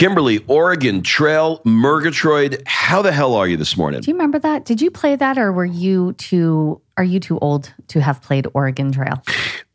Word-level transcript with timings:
Kimberly, 0.00 0.42
Oregon 0.46 1.02
Trail, 1.02 1.60
Murgatroyd. 1.66 2.62
How 2.64 3.02
the 3.02 3.12
hell 3.12 3.34
are 3.34 3.46
you 3.46 3.58
this 3.58 3.76
morning? 3.76 4.00
Do 4.00 4.10
you 4.10 4.14
remember 4.14 4.38
that? 4.38 4.64
Did 4.64 4.80
you 4.80 4.90
play 4.90 5.14
that 5.14 5.36
or 5.36 5.52
were 5.52 5.66
you 5.66 6.14
too 6.14 6.80
are 6.96 7.04
you 7.04 7.20
too 7.20 7.38
old 7.40 7.70
to 7.88 8.00
have 8.00 8.22
played 8.22 8.46
Oregon 8.54 8.92
Trail? 8.92 9.22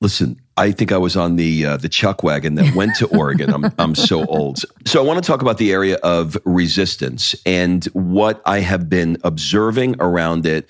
Listen, 0.02 0.42
I 0.58 0.72
think 0.72 0.94
I 0.94 0.98
was 0.98 1.18
on 1.18 1.36
the 1.36 1.66
uh, 1.66 1.78
the 1.78 1.90
chuck 1.90 2.24
wagon 2.24 2.56
that 2.56 2.74
went 2.76 2.96
to 2.96 3.08
Oregon. 3.18 3.54
I'm 3.54 3.66
I'm 3.78 3.96
so 3.96 4.26
old. 4.26 4.60
So 4.86 5.02
I 5.02 5.06
want 5.06 5.22
to 5.22 5.28
talk 5.28 5.42
about 5.42 5.58
the 5.58 5.74
area 5.74 5.98
of 5.98 6.38
resistance 6.46 7.36
and 7.46 7.84
what 7.86 8.42
I 8.46 8.60
have 8.60 8.88
been 8.88 9.18
observing 9.24 9.98
around 10.00 10.46
it. 10.46 10.70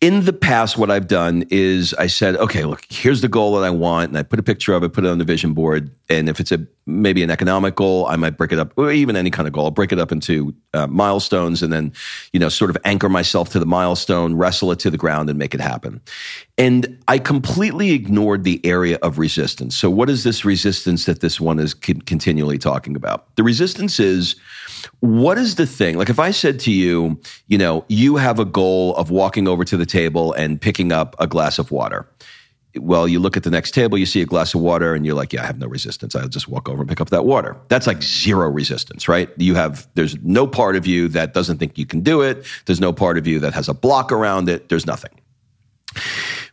In 0.00 0.24
the 0.24 0.32
past, 0.32 0.78
what 0.78 0.90
I've 0.90 1.08
done 1.08 1.44
is 1.50 1.92
I 1.94 2.06
said, 2.06 2.36
okay, 2.36 2.64
look, 2.64 2.84
here's 2.88 3.20
the 3.20 3.28
goal 3.28 3.56
that 3.56 3.66
I 3.66 3.70
want, 3.70 4.08
and 4.08 4.18
I 4.18 4.22
put 4.22 4.38
a 4.38 4.42
picture 4.42 4.72
of 4.72 4.82
it, 4.82 4.92
put 4.92 5.04
it 5.04 5.08
on 5.08 5.18
the 5.18 5.24
vision 5.24 5.52
board, 5.52 5.90
and 6.08 6.28
if 6.28 6.40
it's 6.40 6.52
a 6.52 6.66
maybe 6.86 7.22
an 7.22 7.30
economic 7.30 7.74
goal, 7.74 8.06
I 8.06 8.16
might 8.16 8.36
break 8.36 8.52
it 8.52 8.58
up, 8.58 8.72
or 8.76 8.90
even 8.92 9.16
any 9.16 9.30
kind 9.30 9.48
of 9.48 9.52
goal, 9.52 9.64
I'll 9.64 9.70
break 9.70 9.92
it 9.92 9.98
up 9.98 10.12
into 10.12 10.54
uh, 10.72 10.86
milestones, 10.86 11.62
and 11.62 11.72
then 11.72 11.92
you 12.32 12.40
know 12.40 12.48
sort 12.48 12.70
of 12.70 12.78
anchor 12.84 13.08
myself 13.08 13.50
to 13.50 13.58
the 13.58 13.66
milestone, 13.66 14.34
wrestle 14.34 14.72
it 14.72 14.78
to 14.80 14.90
the 14.90 14.96
ground, 14.98 15.28
and 15.28 15.38
make 15.38 15.52
it 15.52 15.60
happen. 15.60 16.00
And 16.56 16.98
I 17.06 17.18
completely 17.18 17.90
ignored 17.90 18.44
the 18.44 18.64
area 18.64 18.98
of 19.02 19.18
resistance. 19.18 19.25
So, 19.76 19.90
what 19.90 20.08
is 20.08 20.24
this 20.24 20.44
resistance 20.44 21.04
that 21.06 21.20
this 21.20 21.40
one 21.40 21.58
is 21.58 21.74
continually 21.74 22.58
talking 22.58 22.96
about? 22.96 23.34
The 23.36 23.42
resistance 23.42 24.00
is 24.00 24.36
what 25.00 25.38
is 25.38 25.56
the 25.56 25.66
thing? 25.66 25.98
Like, 25.98 26.08
if 26.08 26.18
I 26.18 26.30
said 26.30 26.60
to 26.60 26.70
you, 26.70 27.20
you 27.48 27.58
know, 27.58 27.84
you 27.88 28.16
have 28.16 28.38
a 28.38 28.44
goal 28.44 28.94
of 28.96 29.10
walking 29.10 29.48
over 29.48 29.64
to 29.64 29.76
the 29.76 29.86
table 29.86 30.32
and 30.32 30.60
picking 30.60 30.92
up 30.92 31.16
a 31.18 31.26
glass 31.26 31.58
of 31.58 31.70
water. 31.70 32.08
Well, 32.78 33.08
you 33.08 33.20
look 33.20 33.38
at 33.38 33.42
the 33.42 33.50
next 33.50 33.72
table, 33.72 33.96
you 33.96 34.04
see 34.04 34.20
a 34.20 34.26
glass 34.26 34.54
of 34.54 34.60
water, 34.60 34.94
and 34.94 35.06
you're 35.06 35.14
like, 35.14 35.32
yeah, 35.32 35.42
I 35.42 35.46
have 35.46 35.58
no 35.58 35.66
resistance. 35.66 36.14
I'll 36.14 36.28
just 36.28 36.46
walk 36.46 36.68
over 36.68 36.82
and 36.82 36.88
pick 36.88 37.00
up 37.00 37.08
that 37.08 37.24
water. 37.24 37.56
That's 37.68 37.86
like 37.86 38.02
zero 38.02 38.50
resistance, 38.50 39.08
right? 39.08 39.30
You 39.38 39.54
have, 39.54 39.88
there's 39.94 40.16
no 40.22 40.46
part 40.46 40.76
of 40.76 40.86
you 40.86 41.08
that 41.08 41.32
doesn't 41.32 41.56
think 41.56 41.78
you 41.78 41.86
can 41.86 42.00
do 42.00 42.20
it. 42.20 42.44
There's 42.66 42.80
no 42.80 42.92
part 42.92 43.16
of 43.16 43.26
you 43.26 43.38
that 43.40 43.54
has 43.54 43.68
a 43.68 43.74
block 43.74 44.12
around 44.12 44.50
it. 44.50 44.68
There's 44.68 44.86
nothing. 44.86 45.12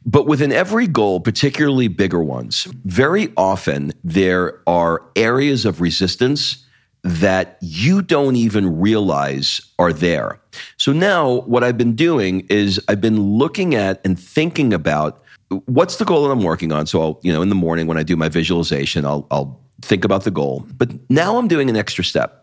But 0.06 0.28
within 0.28 0.52
every 0.52 0.88
goal, 0.88 1.20
particularly 1.20 1.88
bigger 1.88 2.22
ones, 2.22 2.68
very 2.86 3.32
often 3.38 3.94
there 4.04 4.62
are 4.68 5.04
areas 5.16 5.66
of 5.66 5.82
resistance 5.82 6.66
that 7.04 7.58
you 7.62 8.02
don't 8.02 8.36
even 8.36 8.80
realize 8.80 9.62
are 9.78 9.92
there. 9.92 10.40
So 10.78 10.94
now 10.94 11.42
what 11.42 11.64
I've 11.64 11.78
been 11.78 11.96
doing 11.96 12.46
is 12.50 12.82
I've 12.88 13.02
been 13.02 13.22
looking 13.22 13.76
at 13.76 14.00
and 14.06 14.20
thinking 14.20 14.74
about 14.74 15.22
what's 15.66 15.98
the 15.98 16.06
goal 16.06 16.24
that 16.24 16.32
I'm 16.32 16.44
working 16.44 16.72
on. 16.72 16.88
So 16.88 17.02
I'll, 17.02 17.20
you 17.22 17.34
know, 17.34 17.42
in 17.42 17.50
the 17.50 17.56
morning 17.56 17.88
when 17.88 17.98
I 17.98 18.04
do 18.04 18.16
my 18.16 18.30
visualization, 18.30 19.06
I'll, 19.06 19.28
I'll 19.32 19.60
think 19.82 20.06
about 20.06 20.24
the 20.24 20.32
goal. 20.32 20.66
But 20.78 20.92
now 21.10 21.38
I'm 21.38 21.48
doing 21.48 21.70
an 21.70 21.76
extra 21.76 22.04
step. 22.04 22.40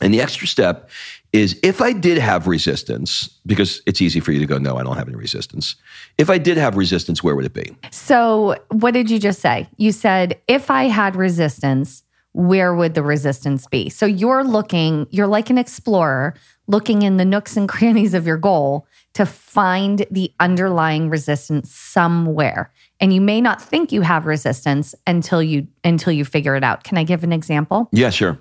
And 0.00 0.12
the 0.12 0.20
extra 0.20 0.46
step 0.46 0.90
is 1.34 1.58
if 1.64 1.82
I 1.82 1.92
did 1.92 2.16
have 2.16 2.46
resistance, 2.46 3.28
because 3.44 3.82
it's 3.86 4.00
easy 4.00 4.20
for 4.20 4.30
you 4.30 4.38
to 4.38 4.46
go, 4.46 4.56
no, 4.56 4.76
I 4.76 4.84
don't 4.84 4.96
have 4.96 5.08
any 5.08 5.16
resistance. 5.16 5.74
If 6.16 6.30
I 6.30 6.38
did 6.38 6.56
have 6.56 6.76
resistance, 6.76 7.24
where 7.24 7.34
would 7.34 7.44
it 7.44 7.52
be? 7.52 7.76
So, 7.90 8.56
what 8.70 8.92
did 8.92 9.10
you 9.10 9.18
just 9.18 9.40
say? 9.40 9.68
You 9.76 9.90
said, 9.90 10.40
if 10.46 10.70
I 10.70 10.84
had 10.84 11.16
resistance, 11.16 12.04
where 12.34 12.72
would 12.72 12.94
the 12.94 13.02
resistance 13.02 13.66
be? 13.66 13.88
So, 13.88 14.06
you're 14.06 14.44
looking, 14.44 15.08
you're 15.10 15.26
like 15.26 15.50
an 15.50 15.58
explorer 15.58 16.34
looking 16.68 17.02
in 17.02 17.16
the 17.16 17.24
nooks 17.24 17.56
and 17.56 17.68
crannies 17.68 18.14
of 18.14 18.28
your 18.28 18.38
goal 18.38 18.86
to 19.14 19.26
find 19.26 20.06
the 20.12 20.32
underlying 20.38 21.10
resistance 21.10 21.74
somewhere. 21.74 22.72
And 23.00 23.12
you 23.12 23.20
may 23.20 23.40
not 23.40 23.60
think 23.60 23.90
you 23.90 24.02
have 24.02 24.24
resistance 24.24 24.94
until 25.04 25.42
you 25.42 25.66
until 25.82 26.12
you 26.12 26.24
figure 26.24 26.54
it 26.54 26.62
out. 26.62 26.84
Can 26.84 26.96
I 26.96 27.02
give 27.02 27.24
an 27.24 27.32
example? 27.32 27.88
Yeah, 27.90 28.10
sure. 28.10 28.38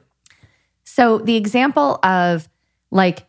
So 0.83 1.17
the 1.17 1.35
example 1.35 1.99
of 2.03 2.47
like, 2.93 3.25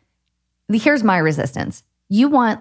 here's 0.73 1.03
my 1.03 1.19
resistance. 1.19 1.83
You 2.09 2.29
want 2.29 2.61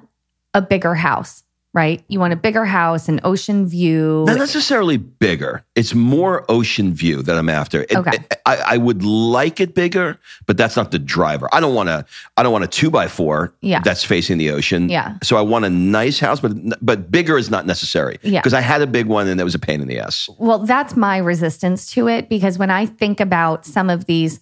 a 0.53 0.61
bigger 0.61 0.95
house, 0.95 1.43
right? 1.73 2.03
You 2.07 2.19
want 2.19 2.31
a 2.31 2.35
bigger 2.35 2.63
house, 2.63 3.09
an 3.09 3.19
ocean 3.23 3.67
view. 3.67 4.23
Not 4.25 4.37
necessarily 4.37 4.97
bigger. 4.97 5.65
It's 5.75 5.93
more 5.93 6.45
ocean 6.49 6.93
view 6.93 7.21
that 7.23 7.37
I'm 7.37 7.49
after. 7.49 7.81
It, 7.81 7.95
okay. 7.95 8.17
It, 8.17 8.41
I, 8.45 8.57
I, 8.57 8.77
would 8.77 9.03
like 9.03 9.59
it 9.59 9.73
bigger, 9.73 10.17
but 10.45 10.55
that's 10.55 10.77
not 10.77 10.91
the 10.91 10.99
driver. 10.99 11.49
I 11.51 11.59
don't 11.59 11.75
want 11.75 11.89
to. 11.89 12.05
I 12.37 12.43
don't 12.43 12.51
want 12.51 12.63
a 12.63 12.67
two 12.67 12.89
by 12.89 13.07
four. 13.07 13.53
Yeah. 13.61 13.81
That's 13.81 14.03
facing 14.03 14.37
the 14.37 14.51
ocean. 14.51 14.87
Yeah. 14.87 15.17
So 15.23 15.35
I 15.35 15.41
want 15.41 15.65
a 15.65 15.69
nice 15.69 16.19
house, 16.19 16.39
but 16.39 16.53
but 16.81 17.11
bigger 17.11 17.37
is 17.37 17.49
not 17.49 17.65
necessary. 17.65 18.17
Yeah. 18.21 18.39
Because 18.39 18.53
I 18.53 18.61
had 18.61 18.81
a 18.81 18.87
big 18.87 19.07
one 19.07 19.27
and 19.27 19.41
it 19.41 19.43
was 19.43 19.55
a 19.55 19.59
pain 19.59 19.81
in 19.81 19.87
the 19.87 19.99
ass. 19.99 20.29
Well, 20.37 20.59
that's 20.59 20.95
my 20.95 21.17
resistance 21.17 21.91
to 21.91 22.07
it 22.07 22.29
because 22.29 22.57
when 22.57 22.69
I 22.69 22.85
think 22.85 23.19
about 23.19 23.65
some 23.65 23.89
of 23.89 24.05
these, 24.05 24.39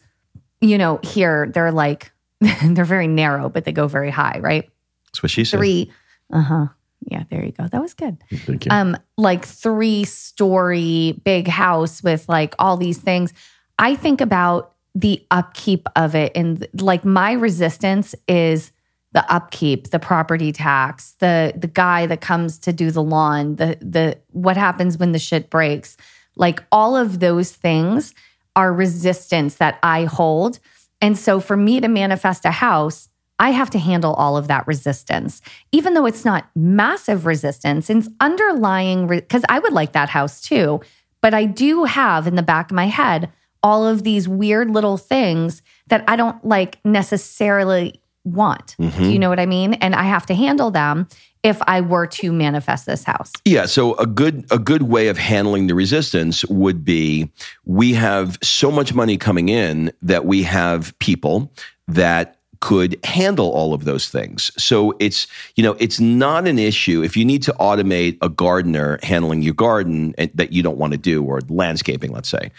you 0.60 0.78
know, 0.78 1.00
here 1.02 1.50
they're 1.54 1.72
like 1.72 2.11
they're 2.64 2.86
very 2.86 3.08
narrow, 3.08 3.50
but 3.50 3.66
they 3.66 3.72
go 3.72 3.88
very 3.88 4.10
high, 4.10 4.40
right? 4.42 4.70
That's 5.08 5.24
what 5.24 5.30
she 5.30 5.46
said. 5.46 5.58
Three. 5.58 5.92
Uh 6.32 6.42
huh. 6.42 6.68
Yeah, 7.02 7.24
there 7.30 7.44
you 7.44 7.52
go. 7.52 7.68
That 7.68 7.82
was 7.82 7.94
good. 7.94 8.18
Thank 8.32 8.66
you. 8.66 8.72
Um, 8.72 8.96
like 9.18 9.46
three 9.46 10.04
story 10.04 11.20
big 11.24 11.48
house 11.48 12.04
with 12.04 12.28
like 12.30 12.56
all 12.60 12.78
these 12.78 12.98
things. 12.98 13.34
I 13.80 13.96
think 13.96 14.22
about 14.22 14.74
the 14.94 15.26
upkeep 15.32 15.88
of 15.96 16.16
it, 16.16 16.32
and 16.36 16.68
like 16.74 17.06
my 17.06 17.34
resistance 17.34 18.14
is 18.28 18.72
the 19.14 19.30
upkeep, 19.32 19.90
the 19.90 20.00
property 20.00 20.52
tax, 20.52 21.14
the 21.20 21.54
the 21.56 21.68
guy 21.68 22.06
that 22.06 22.22
comes 22.22 22.58
to 22.60 22.74
do 22.74 22.92
the 22.92 23.04
lawn, 23.04 23.56
the 23.56 23.78
the 23.82 24.18
what 24.32 24.58
happens 24.58 24.98
when 24.98 25.12
the 25.12 25.20
shit 25.20 25.50
breaks. 25.50 25.98
Like 26.36 26.64
all 26.72 26.96
of 26.96 27.20
those 27.20 27.52
things 27.52 28.14
are 28.56 28.74
resistance 28.74 29.56
that 29.56 29.80
I 29.84 30.06
hold 30.06 30.60
and 31.02 31.18
so 31.18 31.40
for 31.40 31.58
me 31.58 31.82
to 31.82 31.88
manifest 31.88 32.46
a 32.46 32.52
house, 32.52 33.10
I 33.40 33.50
have 33.50 33.72
to 33.72 33.80
handle 33.80 34.14
all 34.14 34.38
of 34.38 34.48
that 34.48 34.68
resistance, 34.68 35.42
even 35.72 35.96
though 35.96 36.06
it's 36.06 36.24
not 36.24 36.50
massive 36.56 37.26
resistance. 37.26 37.90
It's 37.90 38.08
underlying, 38.20 39.08
because 39.08 39.44
I 39.50 39.58
would 39.60 39.74
like 39.74 39.94
that 39.94 40.10
house 40.10 40.42
too. 40.42 40.82
But 41.22 41.34
I 41.34 41.46
do 41.46 41.84
have 41.86 42.28
in 42.28 42.36
the 42.36 42.44
back 42.44 42.72
of 42.72 42.76
my 42.76 42.86
head 42.86 43.32
all 43.64 43.86
of 43.86 44.04
these 44.04 44.28
weird 44.28 44.70
little 44.70 44.98
things 44.98 45.62
that 45.88 46.04
I 46.08 46.16
don't 46.16 46.44
like 46.46 46.84
necessarily 46.86 48.01
want. 48.24 48.76
Mm-hmm. 48.80 49.04
Do 49.04 49.12
you 49.12 49.20
know 49.20 49.30
what 49.30 49.40
I 49.40 49.46
mean? 49.46 49.74
And 49.76 49.96
I 49.96 50.04
have 50.04 50.26
to 50.28 50.36
handle 50.36 50.72
them 50.72 51.08
if 51.44 51.60
I 51.64 51.82
were 51.82 52.06
to 52.08 52.32
manifest 52.32 52.86
this 52.86 53.04
house. 53.04 53.32
Yeah, 53.46 53.66
so 53.66 53.96
a 53.96 54.06
good 54.06 54.46
a 54.52 54.60
good 54.60 54.84
way 54.84 55.08
of 55.08 55.18
handling 55.18 55.68
the 55.68 55.76
resistance 55.76 56.46
would 56.46 56.86
be 56.86 57.32
we 57.66 57.94
have 57.94 58.38
so 58.44 58.72
much 58.72 58.94
money 58.94 59.18
coming 59.18 59.50
in 59.50 59.92
that 60.02 60.26
we 60.26 60.44
have 60.44 60.98
people 61.00 61.52
that 61.88 62.38
could 62.62 62.98
handle 63.04 63.50
all 63.52 63.74
of 63.74 63.84
those 63.84 64.08
things. 64.08 64.52
So 64.56 64.96
it's, 65.00 65.28
you 65.56 65.64
know, 65.64 65.76
it's 65.80 66.00
not 66.00 66.48
an 66.48 66.58
issue 66.58 67.04
if 67.04 67.18
you 67.18 67.26
need 67.26 67.44
to 67.44 67.54
automate 67.54 68.18
a 68.22 68.30
gardener 68.30 69.00
handling 69.04 69.42
your 69.42 69.56
garden 69.56 70.16
that 70.18 70.54
you 70.54 70.64
don't 70.64 70.78
want 70.78 70.94
to 70.94 70.98
do 70.98 71.24
or 71.24 71.42
landscaping, 71.50 72.12
let's 72.12 72.30
say. 72.30 72.52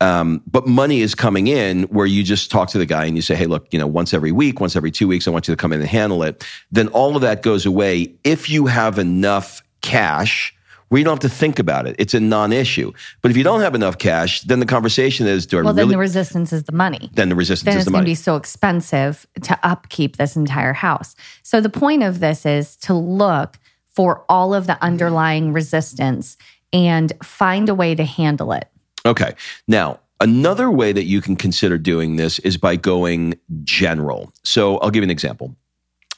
Um, 0.00 0.42
but 0.50 0.66
money 0.66 1.02
is 1.02 1.14
coming 1.14 1.46
in 1.46 1.82
where 1.84 2.06
you 2.06 2.24
just 2.24 2.50
talk 2.50 2.70
to 2.70 2.78
the 2.78 2.86
guy 2.86 3.04
and 3.04 3.16
you 3.16 3.22
say, 3.22 3.34
Hey, 3.34 3.44
look, 3.44 3.66
you 3.70 3.78
know, 3.78 3.86
once 3.86 4.14
every 4.14 4.32
week, 4.32 4.58
once 4.58 4.74
every 4.74 4.90
two 4.90 5.06
weeks, 5.06 5.28
I 5.28 5.30
want 5.30 5.46
you 5.46 5.54
to 5.54 5.60
come 5.60 5.74
in 5.74 5.80
and 5.80 5.88
handle 5.88 6.22
it. 6.22 6.42
Then 6.72 6.88
all 6.88 7.14
of 7.14 7.22
that 7.22 7.42
goes 7.42 7.66
away 7.66 8.14
if 8.24 8.48
you 8.48 8.66
have 8.66 8.98
enough 8.98 9.62
cash 9.82 10.54
where 10.90 10.98
you 10.98 11.04
don't 11.04 11.12
have 11.12 11.30
to 11.30 11.34
think 11.34 11.58
about 11.58 11.86
it. 11.86 11.94
It's 11.98 12.14
a 12.14 12.20
non-issue. 12.20 12.92
But 13.22 13.30
if 13.30 13.36
you 13.36 13.44
don't 13.44 13.60
have 13.60 13.76
enough 13.76 13.98
cash, 13.98 14.42
then 14.42 14.58
the 14.58 14.66
conversation 14.66 15.26
is, 15.28 15.46
do 15.46 15.58
I 15.58 15.62
well, 15.62 15.72
really? 15.72 15.82
then 15.82 15.88
the 15.92 15.98
resistance 15.98 16.52
is 16.52 16.64
the 16.64 16.72
money. 16.72 17.10
Then 17.14 17.28
the 17.28 17.36
resistance 17.36 17.72
then 17.72 17.78
is 17.78 17.84
the 17.84 17.92
money. 17.92 18.06
Then 18.06 18.12
it's 18.12 18.24
going 18.24 18.32
to 18.32 18.32
be 18.32 18.32
so 18.32 18.36
expensive 18.36 19.26
to 19.42 19.58
upkeep 19.62 20.16
this 20.16 20.34
entire 20.34 20.72
house. 20.72 21.14
So 21.44 21.60
the 21.60 21.70
point 21.70 22.02
of 22.02 22.18
this 22.18 22.44
is 22.44 22.76
to 22.78 22.94
look 22.94 23.56
for 23.86 24.24
all 24.28 24.52
of 24.52 24.66
the 24.66 24.82
underlying 24.82 25.52
resistance 25.52 26.36
and 26.72 27.12
find 27.22 27.68
a 27.68 27.74
way 27.74 27.94
to 27.94 28.04
handle 28.04 28.52
it. 28.52 28.68
Okay. 29.06 29.34
Now, 29.68 30.00
another 30.20 30.72
way 30.72 30.92
that 30.92 31.04
you 31.04 31.20
can 31.20 31.36
consider 31.36 31.78
doing 31.78 32.16
this 32.16 32.40
is 32.40 32.56
by 32.56 32.74
going 32.74 33.34
general. 33.62 34.32
So 34.42 34.78
I'll 34.78 34.90
give 34.90 35.02
you 35.02 35.06
an 35.06 35.10
example 35.10 35.54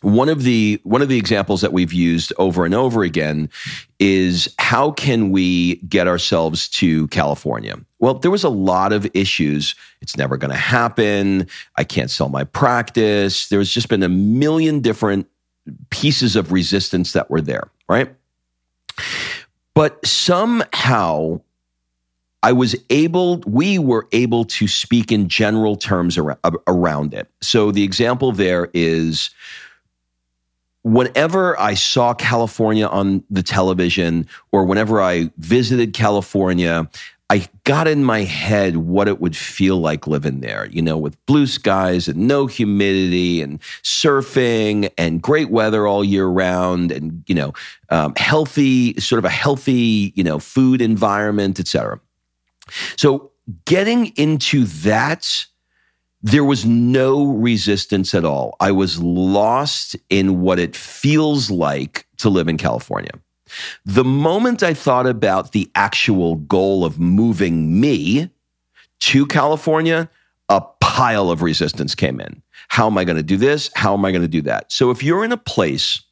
one 0.03 0.29
of 0.29 0.43
the 0.43 0.81
one 0.85 1.03
of 1.03 1.09
the 1.09 1.17
examples 1.17 1.61
that 1.63 1.73
we've 1.73 1.93
used 1.93 2.33
over 2.39 2.65
and 2.65 2.75
over 2.75 3.03
again 3.03 3.49
is 3.99 4.53
how 4.59 4.91
can 4.91 5.31
we 5.31 5.77
get 5.77 6.07
ourselves 6.07 6.69
to 6.69 7.09
California? 7.09 7.77
Well, 8.01 8.15
there 8.15 8.31
was 8.31 8.45
a 8.45 8.49
lot 8.49 8.93
of 8.93 9.09
issues. 9.15 9.75
It's 10.01 10.17
never 10.17 10.37
going 10.37 10.51
to 10.51 10.57
happen. 10.57 11.47
I 11.77 11.85
can't 11.85 12.11
sell 12.11 12.29
my 12.29 12.45
practice. 12.45 13.49
There's 13.49 13.73
just 13.73 13.89
been 13.89 14.03
a 14.03 14.09
million 14.09 14.81
different 14.81 15.29
pieces 15.91 16.37
of 16.37 16.53
resistance 16.53 17.13
that 17.13 17.31
were 17.31 17.41
there, 17.41 17.71
right? 17.89 18.13
But 19.75 20.05
somehow 20.05 21.41
I 22.43 22.53
was 22.53 22.75
able, 22.91 23.39
we 23.47 23.79
were 23.79 24.09
able 24.11 24.45
to 24.47 24.67
speak 24.67 25.13
in 25.13 25.29
general 25.29 25.77
terms 25.77 26.19
around 26.19 27.15
it. 27.15 27.29
So 27.41 27.71
the 27.71 27.85
example 27.85 28.33
there 28.33 28.69
is 28.75 29.31
whenever 30.83 31.59
I 31.61 31.75
saw 31.75 32.15
California 32.15 32.87
on 32.87 33.23
the 33.31 33.43
television 33.43 34.27
or 34.51 34.65
whenever 34.65 35.01
I 35.01 35.31
visited 35.39 35.93
California, 35.93 36.89
I 37.31 37.49
got 37.65 37.89
in 37.89 38.05
my 38.05 38.25
head 38.25 38.77
what 38.77 39.09
it 39.09 39.21
would 39.21 39.35
feel 39.35 39.79
like 39.79 40.07
living 40.07 40.41
there, 40.41 40.67
you 40.67 40.83
know, 40.83 40.99
with 40.99 41.25
blue 41.25 41.47
skies 41.47 42.07
and 42.07 42.29
no 42.29 42.47
humidity 42.47 43.41
and 43.41 43.59
surfing 43.83 44.91
and 44.99 45.23
great 45.23 45.51
weather 45.51 45.87
all 45.87 46.05
year 46.05 46.27
round 46.27 46.93
and, 46.93 47.25
you 47.27 47.35
know, 47.35 47.55
um, 47.89 48.13
healthy, 48.17 49.01
sort 49.01 49.19
of 49.19 49.25
a 49.25 49.31
healthy, 49.31 50.13
you 50.15 50.23
know, 50.23 50.39
food 50.39 50.83
environment, 50.83 51.59
etc. 51.59 51.99
So 52.97 53.31
getting 53.65 54.09
into 54.17 54.65
that 54.65 55.47
there 56.23 56.45
was 56.45 56.65
no 56.65 57.27
resistance 57.27 58.15
at 58.15 58.25
all. 58.25 58.57
I 58.61 58.71
was 58.71 59.03
lost 59.03 59.97
in 60.09 60.41
what 60.41 60.59
it 60.59 60.77
feels 60.77 61.51
like 61.51 62.07
to 62.19 62.31
live 62.31 62.49
in 62.49 62.59
California. 62.59 63.11
The 63.85 64.05
moment 64.05 64.63
I 64.63 64.73
thought 64.73 65.07
about 65.07 65.53
the 65.53 65.71
actual 65.75 66.37
goal 66.37 66.85
of 66.85 66.99
moving 66.99 67.81
me 67.81 68.31
to 69.01 69.27
California, 69.27 70.09
a 70.49 70.61
pile 70.81 71.31
of 71.31 71.43
resistance 71.43 71.95
came 71.95 72.21
in. 72.21 72.41
How 72.69 72.87
am 72.87 72.97
I 72.97 73.05
going 73.05 73.17
to 73.17 73.23
do 73.23 73.37
this? 73.37 73.71
How 73.75 73.93
am 73.93 74.05
I 74.05 74.13
going 74.13 74.23
to 74.23 74.29
do 74.29 74.43
that? 74.43 74.73
So 74.73 74.91
if 74.91 75.03
you're 75.03 75.25
in 75.25 75.33
a 75.33 75.37
place 75.37 76.03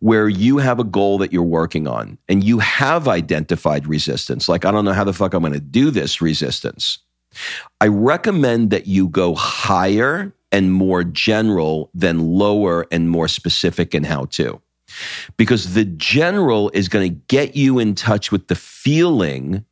where 0.00 0.28
you 0.28 0.56
have 0.56 0.80
a 0.80 0.84
goal 0.84 1.18
that 1.18 1.32
you're 1.32 1.42
working 1.42 1.86
on 1.86 2.16
and 2.28 2.42
you 2.42 2.58
have 2.60 3.06
identified 3.06 3.86
resistance, 3.86 4.48
like, 4.48 4.64
I 4.64 4.70
don't 4.70 4.86
know 4.86 4.94
how 4.94 5.04
the 5.04 5.12
fuck 5.12 5.34
I'm 5.34 5.42
going 5.42 5.52
to 5.52 5.60
do 5.60 5.90
this 5.90 6.20
resistance 6.20 6.98
I 7.80 7.86
recommend 7.88 8.70
that 8.70 8.86
you 8.86 9.08
go 9.08 9.34
higher 9.34 10.34
and 10.52 10.72
more 10.72 11.04
general 11.04 11.90
than 11.94 12.18
lower 12.18 12.86
and 12.90 13.08
more 13.08 13.28
specific 13.28 13.94
in 13.94 14.04
how 14.04 14.24
to. 14.26 14.60
Because 15.36 15.74
the 15.74 15.84
general 15.84 16.70
is 16.74 16.88
going 16.88 17.08
to 17.08 17.20
get 17.28 17.54
you 17.54 17.78
in 17.78 17.94
touch 17.94 18.32
with 18.32 18.48
the 18.48 18.56
feeling 18.56 19.64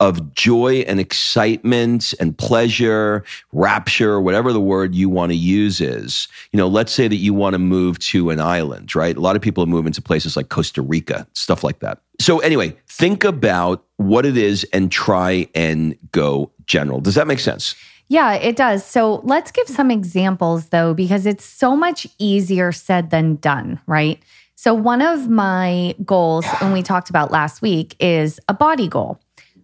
of 0.00 0.34
joy 0.34 0.76
and 0.88 0.98
excitement 0.98 2.14
and 2.18 2.36
pleasure, 2.36 3.22
rapture, 3.52 4.20
whatever 4.20 4.52
the 4.52 4.60
word 4.60 4.94
you 4.94 5.08
want 5.08 5.30
to 5.30 5.36
use 5.36 5.80
is. 5.80 6.26
You 6.52 6.56
know, 6.56 6.66
let's 6.66 6.90
say 6.90 7.06
that 7.06 7.16
you 7.16 7.34
want 7.34 7.52
to 7.52 7.58
move 7.58 7.98
to 8.00 8.30
an 8.30 8.40
island, 8.40 8.96
right? 8.96 9.16
A 9.16 9.20
lot 9.20 9.36
of 9.36 9.42
people 9.42 9.66
move 9.66 9.86
into 9.86 10.02
places 10.02 10.36
like 10.36 10.48
Costa 10.48 10.82
Rica, 10.82 11.26
stuff 11.34 11.62
like 11.62 11.80
that. 11.80 12.00
So, 12.18 12.38
anyway, 12.40 12.76
think 12.88 13.24
about 13.24 13.84
what 13.98 14.26
it 14.26 14.36
is 14.36 14.64
and 14.72 14.90
try 14.90 15.46
and 15.54 15.96
go 16.12 16.50
general. 16.66 17.00
Does 17.00 17.14
that 17.14 17.26
make 17.26 17.40
sense? 17.40 17.74
Yeah, 18.08 18.34
it 18.34 18.56
does. 18.56 18.84
So 18.84 19.20
let's 19.22 19.52
give 19.52 19.68
some 19.68 19.88
examples 19.88 20.70
though, 20.70 20.94
because 20.94 21.26
it's 21.26 21.44
so 21.44 21.76
much 21.76 22.08
easier 22.18 22.72
said 22.72 23.10
than 23.10 23.36
done, 23.36 23.80
right? 23.86 24.20
So, 24.56 24.74
one 24.74 25.00
of 25.00 25.28
my 25.28 25.94
goals, 26.04 26.44
and 26.60 26.72
we 26.74 26.82
talked 26.82 27.08
about 27.08 27.30
last 27.30 27.62
week, 27.62 27.96
is 27.98 28.38
a 28.48 28.52
body 28.52 28.88
goal. 28.88 29.18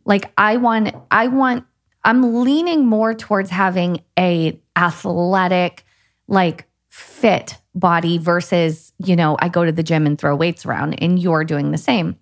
Like, 0.06 0.32
I 0.38 0.56
want, 0.56 0.94
I 1.11 1.26
want, 1.26 1.67
I'm 2.05 2.43
leaning 2.43 2.87
more 2.87 3.12
towards 3.12 3.50
having 3.50 4.03
a 4.19 4.58
athletic, 4.76 5.85
like 6.29 6.67
fit 6.88 7.58
body 7.75 8.17
versus, 8.17 8.93
you 8.99 9.17
know, 9.17 9.37
I 9.41 9.49
go 9.49 9.64
to 9.64 9.73
the 9.73 9.82
gym 9.82 10.07
and 10.07 10.19
throw 10.19 10.35
weights 10.35 10.64
around 10.64 10.95
and 11.02 11.19
you're 11.19 11.45
doing 11.45 11.73
the 11.73 11.78
same. 11.78 12.16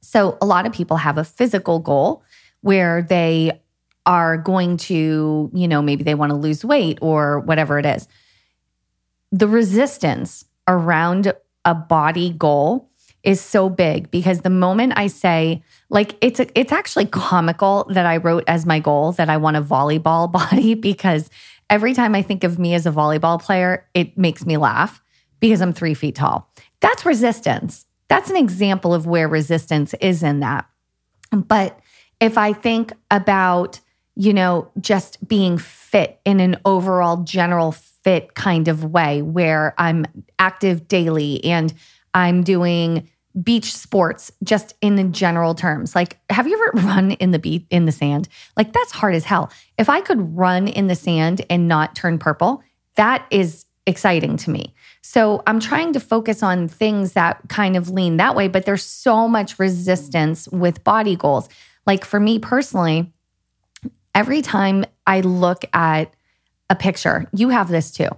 So, 0.00 0.36
a 0.40 0.46
lot 0.46 0.66
of 0.66 0.72
people 0.72 0.96
have 0.96 1.18
a 1.18 1.24
physical 1.24 1.78
goal 1.78 2.24
where 2.62 3.02
they 3.02 3.60
are 4.06 4.36
going 4.36 4.76
to, 4.76 5.50
you 5.54 5.68
know, 5.68 5.82
maybe 5.82 6.02
they 6.02 6.14
want 6.14 6.30
to 6.30 6.36
lose 6.36 6.64
weight 6.64 6.98
or 7.00 7.40
whatever 7.40 7.78
it 7.78 7.86
is. 7.86 8.08
The 9.30 9.46
resistance 9.46 10.44
around 10.66 11.32
a 11.64 11.74
body 11.74 12.30
goal 12.30 12.90
is 13.22 13.40
so 13.40 13.68
big 13.68 14.10
because 14.10 14.40
the 14.40 14.50
moment 14.50 14.94
I 14.96 15.06
say 15.06 15.62
like 15.92 16.16
it's 16.20 16.40
a, 16.40 16.58
it's 16.58 16.72
actually 16.72 17.06
comical 17.06 17.86
that 17.90 18.06
I 18.06 18.16
wrote 18.16 18.44
as 18.48 18.66
my 18.66 18.80
goal 18.80 19.12
that 19.12 19.28
I 19.28 19.36
want 19.36 19.56
a 19.56 19.62
volleyball 19.62 20.30
body 20.50 20.74
because 20.74 21.30
every 21.70 21.94
time 21.94 22.14
I 22.14 22.22
think 22.22 22.42
of 22.42 22.58
me 22.58 22.74
as 22.74 22.86
a 22.86 22.90
volleyball 22.90 23.40
player, 23.40 23.86
it 23.94 24.18
makes 24.18 24.44
me 24.44 24.56
laugh 24.56 25.00
because 25.38 25.60
I'm 25.60 25.72
three 25.72 25.94
feet 25.94 26.16
tall. 26.16 26.50
That's 26.80 27.06
resistance. 27.06 27.86
That's 28.08 28.30
an 28.30 28.36
example 28.36 28.92
of 28.92 29.06
where 29.06 29.28
resistance 29.28 29.94
is 30.00 30.22
in 30.22 30.40
that. 30.40 30.66
But 31.30 31.78
if 32.20 32.36
I 32.36 32.52
think 32.52 32.92
about 33.10 33.80
you 34.14 34.32
know, 34.32 34.70
just 34.80 35.26
being 35.26 35.58
fit 35.58 36.20
in 36.24 36.40
an 36.40 36.56
overall 36.64 37.18
general 37.18 37.72
fit 37.72 38.34
kind 38.34 38.68
of 38.68 38.84
way 38.84 39.22
where 39.22 39.74
I'm 39.78 40.06
active 40.38 40.88
daily 40.88 41.42
and 41.44 41.72
I'm 42.14 42.42
doing 42.42 43.08
beach 43.40 43.74
sports 43.74 44.30
just 44.42 44.74
in 44.80 44.96
the 44.96 45.04
general 45.04 45.54
terms. 45.54 45.94
Like, 45.94 46.18
have 46.30 46.46
you 46.46 46.54
ever 46.54 46.86
run 46.86 47.12
in 47.12 47.30
the 47.30 47.38
beat 47.38 47.66
in 47.70 47.86
the 47.86 47.92
sand? 47.92 48.28
Like, 48.56 48.72
that's 48.72 48.92
hard 48.92 49.14
as 49.14 49.24
hell. 49.24 49.50
If 49.78 49.88
I 49.88 50.00
could 50.00 50.36
run 50.36 50.68
in 50.68 50.86
the 50.86 50.94
sand 50.94 51.44
and 51.48 51.68
not 51.68 51.94
turn 51.94 52.18
purple, 52.18 52.62
that 52.96 53.26
is 53.30 53.64
exciting 53.86 54.36
to 54.36 54.50
me. 54.50 54.74
So 55.02 55.42
I'm 55.46 55.58
trying 55.58 55.92
to 55.94 56.00
focus 56.00 56.42
on 56.42 56.68
things 56.68 57.14
that 57.14 57.40
kind 57.48 57.76
of 57.76 57.90
lean 57.90 58.16
that 58.18 58.36
way, 58.36 58.48
but 58.48 58.64
there's 58.64 58.84
so 58.84 59.26
much 59.26 59.58
resistance 59.58 60.48
with 60.48 60.84
body 60.84 61.16
goals. 61.16 61.48
Like 61.86 62.04
for 62.04 62.20
me 62.20 62.38
personally, 62.38 63.12
every 64.14 64.42
time 64.42 64.84
I 65.06 65.20
look 65.20 65.64
at 65.72 66.14
a 66.70 66.76
picture, 66.76 67.28
you 67.34 67.48
have 67.48 67.68
this 67.68 67.90
too. 67.90 68.08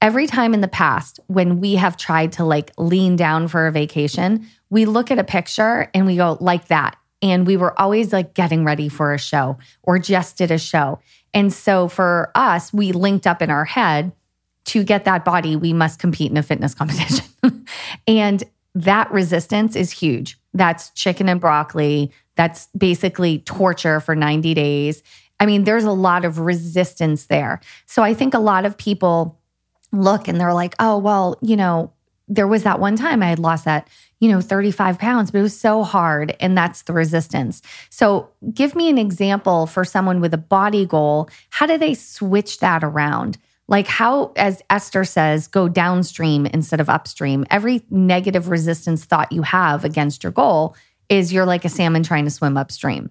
Every 0.00 0.26
time 0.26 0.52
in 0.52 0.60
the 0.60 0.68
past 0.68 1.20
when 1.28 1.60
we 1.60 1.76
have 1.76 1.96
tried 1.96 2.32
to 2.32 2.44
like 2.44 2.72
lean 2.76 3.16
down 3.16 3.48
for 3.48 3.66
a 3.66 3.72
vacation, 3.72 4.46
we 4.70 4.84
look 4.84 5.10
at 5.10 5.18
a 5.18 5.24
picture 5.24 5.90
and 5.94 6.06
we 6.06 6.16
go 6.16 6.36
like 6.40 6.68
that. 6.68 6.96
And 7.22 7.46
we 7.46 7.56
were 7.56 7.78
always 7.80 8.12
like 8.12 8.34
getting 8.34 8.64
ready 8.64 8.90
for 8.90 9.14
a 9.14 9.18
show 9.18 9.56
or 9.82 9.98
just 9.98 10.36
did 10.36 10.50
a 10.50 10.58
show. 10.58 11.00
And 11.32 11.52
so 11.52 11.88
for 11.88 12.30
us, 12.34 12.72
we 12.72 12.92
linked 12.92 13.26
up 13.26 13.40
in 13.40 13.50
our 13.50 13.64
head 13.64 14.12
to 14.66 14.82
get 14.82 15.04
that 15.04 15.24
body, 15.24 15.56
we 15.56 15.72
must 15.72 15.98
compete 15.98 16.30
in 16.30 16.36
a 16.36 16.42
fitness 16.42 16.74
competition. 16.74 17.26
and 18.06 18.44
that 18.74 19.10
resistance 19.12 19.76
is 19.76 19.90
huge. 19.90 20.38
That's 20.52 20.90
chicken 20.90 21.28
and 21.28 21.40
broccoli. 21.40 22.10
That's 22.36 22.68
basically 22.76 23.40
torture 23.40 24.00
for 24.00 24.14
90 24.16 24.54
days. 24.54 25.02
I 25.40 25.46
mean, 25.46 25.64
there's 25.64 25.84
a 25.84 25.92
lot 25.92 26.24
of 26.24 26.38
resistance 26.38 27.26
there. 27.26 27.60
So 27.86 28.02
I 28.02 28.14
think 28.14 28.34
a 28.34 28.38
lot 28.38 28.64
of 28.64 28.76
people 28.76 29.38
look 29.94 30.28
and 30.28 30.40
they're 30.40 30.54
like, 30.54 30.74
oh, 30.78 30.98
well, 30.98 31.38
you 31.40 31.56
know, 31.56 31.92
there 32.28 32.48
was 32.48 32.62
that 32.62 32.80
one 32.80 32.96
time 32.96 33.22
I 33.22 33.28
had 33.28 33.38
lost 33.38 33.64
that, 33.66 33.88
you 34.20 34.28
know, 34.30 34.40
35 34.40 34.98
pounds, 34.98 35.30
but 35.30 35.38
it 35.38 35.42
was 35.42 35.58
so 35.58 35.82
hard. 35.82 36.34
And 36.40 36.56
that's 36.56 36.82
the 36.82 36.92
resistance. 36.92 37.60
So 37.90 38.30
give 38.52 38.74
me 38.74 38.88
an 38.88 38.98
example 38.98 39.66
for 39.66 39.84
someone 39.84 40.20
with 40.20 40.32
a 40.32 40.38
body 40.38 40.86
goal. 40.86 41.28
How 41.50 41.66
do 41.66 41.76
they 41.76 41.94
switch 41.94 42.60
that 42.60 42.82
around? 42.82 43.38
Like, 43.66 43.86
how, 43.86 44.32
as 44.36 44.62
Esther 44.68 45.04
says, 45.04 45.46
go 45.46 45.68
downstream 45.68 46.46
instead 46.46 46.80
of 46.80 46.90
upstream. 46.90 47.46
Every 47.50 47.82
negative 47.90 48.48
resistance 48.48 49.04
thought 49.04 49.32
you 49.32 49.42
have 49.42 49.84
against 49.84 50.22
your 50.22 50.32
goal 50.32 50.76
is 51.08 51.32
you're 51.32 51.46
like 51.46 51.64
a 51.64 51.70
salmon 51.70 52.02
trying 52.02 52.24
to 52.24 52.30
swim 52.30 52.56
upstream 52.56 53.10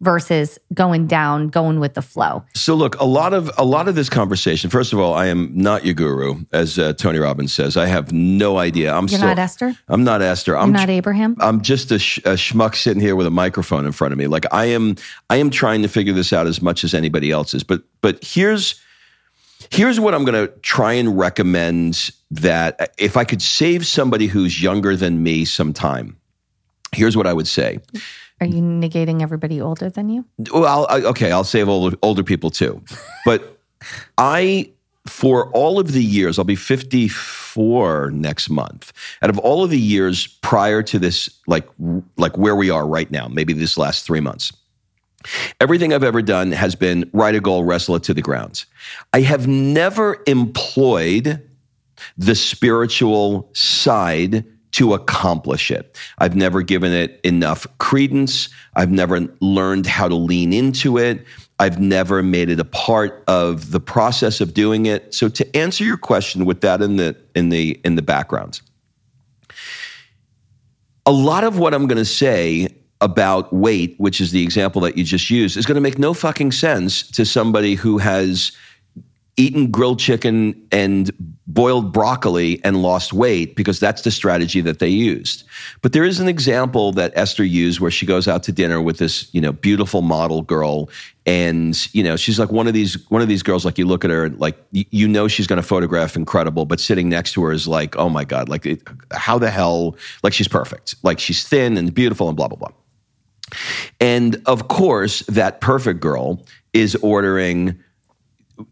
versus 0.00 0.58
going 0.72 1.06
down, 1.06 1.48
going 1.48 1.80
with 1.80 1.94
the 1.94 2.02
flow. 2.02 2.44
So 2.54 2.74
look, 2.74 2.98
a 3.00 3.04
lot 3.04 3.32
of 3.32 3.50
a 3.56 3.64
lot 3.64 3.88
of 3.88 3.94
this 3.94 4.08
conversation. 4.08 4.70
First 4.70 4.92
of 4.92 4.98
all, 4.98 5.14
I 5.14 5.26
am 5.26 5.50
not 5.54 5.84
your 5.84 5.94
guru, 5.94 6.44
as 6.52 6.78
uh, 6.78 6.92
Tony 6.94 7.18
Robbins 7.18 7.52
says. 7.52 7.76
I 7.76 7.86
have 7.86 8.12
no 8.12 8.58
idea. 8.58 8.92
I'm 8.92 9.06
You're 9.08 9.20
so, 9.20 9.26
not 9.26 9.38
Esther. 9.38 9.74
I'm 9.88 10.04
not 10.04 10.22
Esther. 10.22 10.56
I'm 10.56 10.68
You're 10.68 10.78
not 10.78 10.90
Abraham. 10.90 11.36
I'm 11.40 11.62
just 11.62 11.90
a, 11.90 11.98
sh- 11.98 12.18
a 12.18 12.34
schmuck 12.34 12.74
sitting 12.74 13.00
here 13.00 13.16
with 13.16 13.26
a 13.26 13.30
microphone 13.30 13.86
in 13.86 13.92
front 13.92 14.12
of 14.12 14.18
me. 14.18 14.26
Like 14.26 14.46
I 14.52 14.66
am, 14.66 14.96
I 15.30 15.36
am 15.36 15.50
trying 15.50 15.82
to 15.82 15.88
figure 15.88 16.12
this 16.12 16.32
out 16.32 16.46
as 16.46 16.60
much 16.60 16.84
as 16.84 16.94
anybody 16.94 17.30
else 17.30 17.54
is. 17.54 17.64
But 17.64 17.82
but 18.00 18.22
here's 18.22 18.80
here's 19.70 19.98
what 19.98 20.14
I'm 20.14 20.24
going 20.24 20.46
to 20.46 20.52
try 20.60 20.92
and 20.92 21.18
recommend 21.18 22.10
that 22.30 22.94
if 22.98 23.16
I 23.16 23.24
could 23.24 23.40
save 23.40 23.86
somebody 23.86 24.26
who's 24.26 24.62
younger 24.62 24.96
than 24.96 25.22
me 25.22 25.44
some 25.44 25.72
time, 25.72 26.16
here's 26.92 27.16
what 27.16 27.26
I 27.26 27.32
would 27.32 27.48
say. 27.48 27.78
Are 28.44 28.46
you 28.46 28.60
negating 28.60 29.22
everybody 29.22 29.58
older 29.58 29.88
than 29.88 30.10
you? 30.10 30.26
Well, 30.52 30.86
I'll, 30.86 31.06
okay, 31.06 31.32
I'll 31.32 31.44
save 31.44 31.66
older, 31.66 31.96
older 32.02 32.22
people 32.22 32.50
too. 32.50 32.82
But 33.24 33.58
I, 34.18 34.70
for 35.06 35.50
all 35.52 35.78
of 35.78 35.92
the 35.92 36.04
years, 36.04 36.38
I'll 36.38 36.44
be 36.44 36.54
54 36.54 38.10
next 38.10 38.50
month. 38.50 38.92
Out 39.22 39.30
of 39.30 39.38
all 39.38 39.64
of 39.64 39.70
the 39.70 39.78
years 39.78 40.26
prior 40.26 40.82
to 40.82 40.98
this, 40.98 41.30
like, 41.46 41.66
like 42.18 42.36
where 42.36 42.54
we 42.54 42.68
are 42.68 42.86
right 42.86 43.10
now, 43.10 43.28
maybe 43.28 43.54
this 43.54 43.78
last 43.78 44.04
three 44.04 44.20
months, 44.20 44.52
everything 45.58 45.94
I've 45.94 46.04
ever 46.04 46.20
done 46.20 46.52
has 46.52 46.74
been 46.74 47.08
write 47.14 47.34
a 47.34 47.40
goal, 47.40 47.64
wrestle 47.64 47.96
it 47.96 48.02
to 48.02 48.12
the 48.12 48.20
ground. 48.20 48.66
I 49.14 49.22
have 49.22 49.46
never 49.48 50.22
employed 50.26 51.42
the 52.18 52.34
spiritual 52.34 53.48
side 53.54 54.44
to 54.74 54.92
accomplish 54.92 55.70
it. 55.70 55.96
I've 56.18 56.34
never 56.34 56.60
given 56.60 56.90
it 56.90 57.20
enough 57.22 57.64
credence. 57.78 58.48
I've 58.74 58.90
never 58.90 59.20
learned 59.40 59.86
how 59.86 60.08
to 60.08 60.16
lean 60.16 60.52
into 60.52 60.98
it. 60.98 61.24
I've 61.60 61.78
never 61.78 62.24
made 62.24 62.48
it 62.50 62.58
a 62.58 62.64
part 62.64 63.22
of 63.28 63.70
the 63.70 63.78
process 63.78 64.40
of 64.40 64.52
doing 64.52 64.86
it. 64.86 65.14
So 65.14 65.28
to 65.28 65.56
answer 65.56 65.84
your 65.84 65.96
question 65.96 66.44
with 66.44 66.60
that 66.62 66.82
in 66.82 66.96
the 66.96 67.16
in 67.36 67.50
the 67.50 67.80
in 67.84 67.94
the 67.94 68.02
background. 68.02 68.60
A 71.06 71.12
lot 71.12 71.44
of 71.44 71.56
what 71.56 71.72
I'm 71.72 71.86
going 71.86 71.98
to 71.98 72.04
say 72.04 72.66
about 73.00 73.52
weight, 73.52 73.94
which 73.98 74.20
is 74.20 74.32
the 74.32 74.42
example 74.42 74.80
that 74.82 74.96
you 74.96 75.04
just 75.04 75.30
used, 75.30 75.56
is 75.56 75.66
going 75.66 75.76
to 75.76 75.80
make 75.80 76.00
no 76.00 76.14
fucking 76.14 76.50
sense 76.50 77.08
to 77.12 77.24
somebody 77.24 77.74
who 77.74 77.98
has 77.98 78.50
eaten 79.36 79.70
grilled 79.70 79.98
chicken 79.98 80.54
and 80.70 81.10
boiled 81.46 81.92
broccoli 81.92 82.62
and 82.64 82.82
lost 82.82 83.12
weight 83.12 83.56
because 83.56 83.80
that's 83.80 84.02
the 84.02 84.10
strategy 84.10 84.60
that 84.60 84.78
they 84.78 84.88
used. 84.88 85.44
But 85.82 85.92
there 85.92 86.04
is 86.04 86.20
an 86.20 86.28
example 86.28 86.92
that 86.92 87.12
Esther 87.16 87.44
used 87.44 87.80
where 87.80 87.90
she 87.90 88.06
goes 88.06 88.28
out 88.28 88.42
to 88.44 88.52
dinner 88.52 88.80
with 88.80 88.98
this, 88.98 89.32
you 89.34 89.40
know, 89.40 89.52
beautiful 89.52 90.02
model 90.02 90.42
girl 90.42 90.88
and, 91.26 91.94
you 91.94 92.02
know, 92.02 92.16
she's 92.16 92.38
like 92.38 92.52
one 92.52 92.68
of 92.68 92.74
these 92.74 92.98
one 93.10 93.22
of 93.22 93.28
these 93.28 93.42
girls 93.42 93.64
like 93.64 93.78
you 93.78 93.86
look 93.86 94.04
at 94.04 94.10
her 94.10 94.26
and 94.26 94.38
like 94.38 94.56
you, 94.72 95.08
know 95.08 95.26
she's 95.26 95.46
going 95.46 95.60
to 95.60 95.66
photograph 95.66 96.16
incredible, 96.16 96.66
but 96.66 96.80
sitting 96.80 97.08
next 97.08 97.32
to 97.32 97.42
her 97.44 97.52
is 97.52 97.66
like, 97.66 97.96
"Oh 97.96 98.10
my 98.10 98.24
god, 98.24 98.48
like 98.48 98.66
how 99.10 99.38
the 99.38 99.50
hell 99.50 99.96
like 100.22 100.34
she's 100.34 100.48
perfect. 100.48 100.96
Like 101.02 101.18
she's 101.18 101.46
thin 101.46 101.78
and 101.78 101.94
beautiful 101.94 102.28
and 102.28 102.36
blah 102.36 102.48
blah 102.48 102.58
blah." 102.58 102.72
And 104.00 104.42
of 104.46 104.68
course, 104.68 105.20
that 105.20 105.60
perfect 105.60 106.00
girl 106.00 106.42
is 106.74 106.94
ordering 106.96 107.78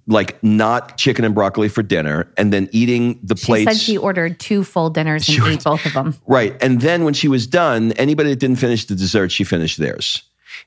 like 0.07 0.43
not 0.43 0.97
chicken 0.99 1.25
and 1.25 1.35
broccoli 1.35 1.69
for 1.69 1.83
dinner 1.83 2.33
and 2.37 2.53
then 2.53 2.69
eating 2.73 3.19
the 3.23 3.37
She 3.37 3.47
plates. 3.47 3.71
She 3.73 3.77
said 3.77 3.85
she 3.85 3.99
ordered 3.99 4.39
two 4.39 4.65
full 4.65 4.91
dinners 4.91 5.29
and 5.29 5.37
She- 5.37 5.53
ate 5.53 5.65
both 5.65 5.85
of 5.85 5.93
them. 5.93 6.15
Right. 6.27 6.57
And 6.63 6.81
then 6.81 7.05
when 7.05 7.15
she 7.15 7.29
was 7.29 7.47
done, 7.47 7.93
anybody 7.93 8.31
that 8.31 8.39
didn't 8.39 8.57
finish 8.57 8.85
the 8.85 8.95
dessert, 8.95 9.31
she 9.33 9.45
finished 9.45 9.79
theirs. 9.79 10.23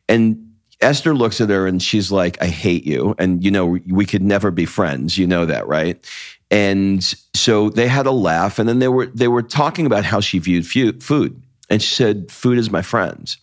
And 0.10 0.52
Esther 0.82 1.16
looks 1.16 1.40
at 1.40 1.50
her 1.50 1.66
and 1.66 1.82
she's 1.82 2.12
like, 2.12 2.42
I 2.42 2.48
hate 2.48 2.86
you. 2.86 3.16
And, 3.18 3.44
you 3.44 3.52
know, 3.52 3.78
we 3.90 4.06
could 4.06 4.22
never 4.22 4.52
be 4.52 4.66
friends. 4.66 5.18
You 5.18 5.26
know 5.28 5.46
that, 5.46 5.68
right? 5.68 5.98
And 6.52 7.04
so 7.34 7.70
they 7.70 7.88
had 7.88 8.06
a 8.06 8.12
laugh 8.12 8.60
and 8.60 8.68
then 8.68 8.80
they 8.80 8.90
were, 8.90 9.08
they 9.08 9.30
were 9.30 9.42
talking 9.42 9.86
about 9.86 10.04
how 10.04 10.20
she 10.20 10.40
viewed 10.40 10.66
food. 11.02 11.42
And 11.70 11.82
she 11.82 11.96
said, 11.96 12.30
food 12.30 12.58
is 12.58 12.70
my 12.70 12.82
friend. 12.82 13.34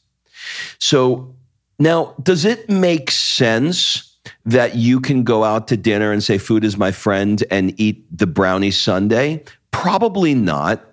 So 0.78 1.34
now, 1.78 2.14
does 2.22 2.44
it 2.44 2.68
make 2.68 3.10
sense 3.10 4.11
that 4.44 4.76
you 4.76 5.00
can 5.00 5.24
go 5.24 5.44
out 5.44 5.68
to 5.68 5.76
dinner 5.76 6.12
and 6.12 6.22
say, 6.22 6.38
food 6.38 6.64
is 6.64 6.76
my 6.76 6.92
friend 6.92 7.44
and 7.50 7.78
eat 7.80 8.04
the 8.16 8.26
brownie 8.26 8.70
sundae? 8.70 9.42
Probably 9.70 10.34
not. 10.34 10.84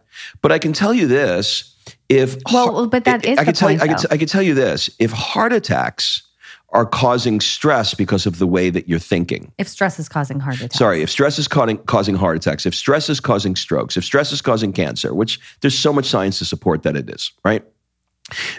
But 0.42 0.52
I 0.52 0.60
can 0.60 0.74
tell 0.74 0.94
you 0.94 1.08
this 1.08 1.76
if 2.10 2.38
Well, 2.52 2.88
but 2.88 3.06
that 3.06 3.26
is 3.26 3.38
I 3.38 3.46
can 3.46 3.54
tell 3.54 3.72
you, 3.72 3.80
I 3.80 3.88
can. 3.88 3.98
I 4.12 4.18
can 4.18 4.28
tell 4.28 4.42
you 4.42 4.54
this 4.54 4.90
if 5.00 5.12
heart 5.12 5.54
attacks 5.54 6.24
are 6.72 6.86
causing 6.86 7.40
stress 7.40 7.94
because 7.94 8.26
of 8.26 8.38
the 8.38 8.46
way 8.46 8.70
that 8.70 8.88
you're 8.88 9.00
thinking. 9.00 9.52
If 9.58 9.68
stress 9.68 9.98
is 9.98 10.08
causing 10.08 10.40
heart 10.40 10.58
attacks. 10.58 10.76
Sorry, 10.78 11.02
if 11.02 11.10
stress 11.10 11.40
is 11.40 11.48
causing, 11.48 11.78
causing 11.78 12.16
heart 12.16 12.38
attacks, 12.38 12.66
if 12.66 12.76
stress 12.76 13.10
is 13.10 13.20
causing 13.20 13.56
strokes, 13.56 13.98
if 13.98 14.06
stress 14.06 14.32
is 14.32 14.42
causing 14.42 14.72
cancer, 14.72 15.14
which 15.14 15.40
there's 15.62 15.78
so 15.78 15.92
much 15.92 16.06
science 16.06 16.38
to 16.40 16.46
support 16.46 16.84
that 16.84 16.96
it 16.96 17.10
is, 17.10 17.32
right? 17.44 17.64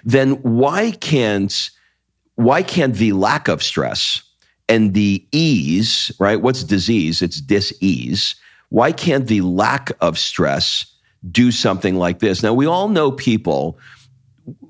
Then 0.04 0.32
why 0.42 0.92
can't 0.92 1.70
why 2.34 2.62
can't 2.62 2.94
the 2.94 3.12
lack 3.12 3.48
of 3.48 3.62
stress 3.62 4.22
and 4.70 4.94
the 4.94 5.26
ease, 5.32 6.12
right? 6.20 6.40
What's 6.40 6.62
disease? 6.64 7.20
It's 7.20 7.40
dis-ease. 7.40 8.36
Why 8.68 8.92
can't 8.92 9.26
the 9.26 9.40
lack 9.40 9.90
of 10.00 10.16
stress 10.16 10.86
do 11.30 11.50
something 11.50 11.96
like 11.96 12.20
this? 12.20 12.42
Now 12.42 12.54
we 12.54 12.66
all 12.66 12.88
know 12.88 13.10
people 13.10 13.78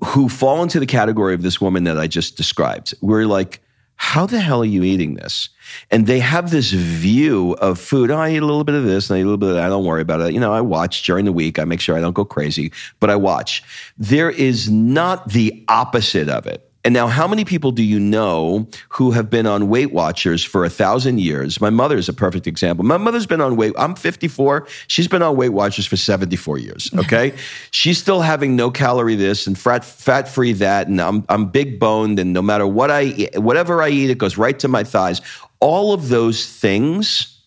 who 0.03 0.27
fall 0.27 0.63
into 0.63 0.79
the 0.79 0.87
category 0.87 1.35
of 1.35 1.43
this 1.43 1.61
woman 1.61 1.83
that 1.83 1.99
I 1.99 2.07
just 2.07 2.35
described. 2.35 2.95
We're 3.01 3.25
like, 3.25 3.61
how 3.95 4.25
the 4.25 4.39
hell 4.39 4.63
are 4.63 4.65
you 4.65 4.83
eating 4.83 5.13
this? 5.13 5.49
And 5.91 6.07
they 6.07 6.19
have 6.19 6.49
this 6.49 6.71
view 6.71 7.53
of 7.61 7.79
food. 7.79 8.09
Oh, 8.09 8.17
I 8.17 8.31
eat 8.31 8.41
a 8.41 8.45
little 8.45 8.63
bit 8.63 8.73
of 8.73 8.83
this 8.83 9.07
and 9.07 9.17
I 9.17 9.19
eat 9.19 9.23
a 9.23 9.25
little 9.25 9.37
bit 9.37 9.49
of 9.49 9.55
that. 9.55 9.65
I 9.65 9.69
don't 9.69 9.85
worry 9.85 10.01
about 10.01 10.21
it. 10.21 10.33
You 10.33 10.39
know, 10.39 10.51
I 10.51 10.61
watch 10.61 11.05
during 11.05 11.25
the 11.25 11.31
week. 11.31 11.59
I 11.59 11.65
make 11.65 11.79
sure 11.79 11.95
I 11.95 12.01
don't 12.01 12.13
go 12.13 12.25
crazy, 12.25 12.71
but 12.99 13.11
I 13.11 13.15
watch. 13.15 13.61
There 13.99 14.31
is 14.31 14.71
not 14.71 15.29
the 15.29 15.63
opposite 15.67 16.27
of 16.29 16.47
it. 16.47 16.70
And 16.83 16.93
now, 16.93 17.07
how 17.07 17.27
many 17.27 17.45
people 17.45 17.71
do 17.71 17.83
you 17.83 17.99
know 17.99 18.67
who 18.89 19.11
have 19.11 19.29
been 19.29 19.45
on 19.45 19.69
Weight 19.69 19.93
Watchers 19.93 20.43
for 20.43 20.65
a 20.65 20.69
thousand 20.69 21.19
years? 21.19 21.61
My 21.61 21.69
mother 21.69 21.95
is 21.95 22.09
a 22.09 22.13
perfect 22.13 22.47
example. 22.47 22.83
My 22.83 22.97
mother's 22.97 23.27
been 23.27 23.41
on 23.41 23.55
Weight. 23.55 23.73
I'm 23.77 23.93
54. 23.93 24.67
She's 24.87 25.07
been 25.07 25.21
on 25.21 25.35
Weight 25.35 25.49
Watchers 25.49 25.85
for 25.85 25.97
74 25.97 26.57
years. 26.57 26.89
Okay, 27.01 27.33
she's 27.71 27.97
still 27.97 28.21
having 28.21 28.55
no 28.55 28.69
calorie 28.69 29.15
this 29.15 29.47
and 29.47 29.57
fat 29.57 29.83
fat 29.83 30.29
free 30.29 30.53
that, 30.53 30.87
and 30.87 31.01
I'm 31.01 31.25
I'm 31.29 31.49
big 31.49 31.79
boned, 31.79 32.19
and 32.19 32.31
no 32.31 32.43
matter 32.43 32.67
what 32.67 32.91
I 32.91 33.03
eat, 33.03 33.39
whatever 33.39 33.81
I 33.81 33.89
eat, 33.89 34.11
it 34.11 34.19
goes 34.19 34.37
right 34.37 34.57
to 34.59 34.67
my 34.67 34.83
thighs. 34.83 35.19
All 35.59 35.93
of 35.93 36.09
those 36.09 36.45
things 36.45 37.41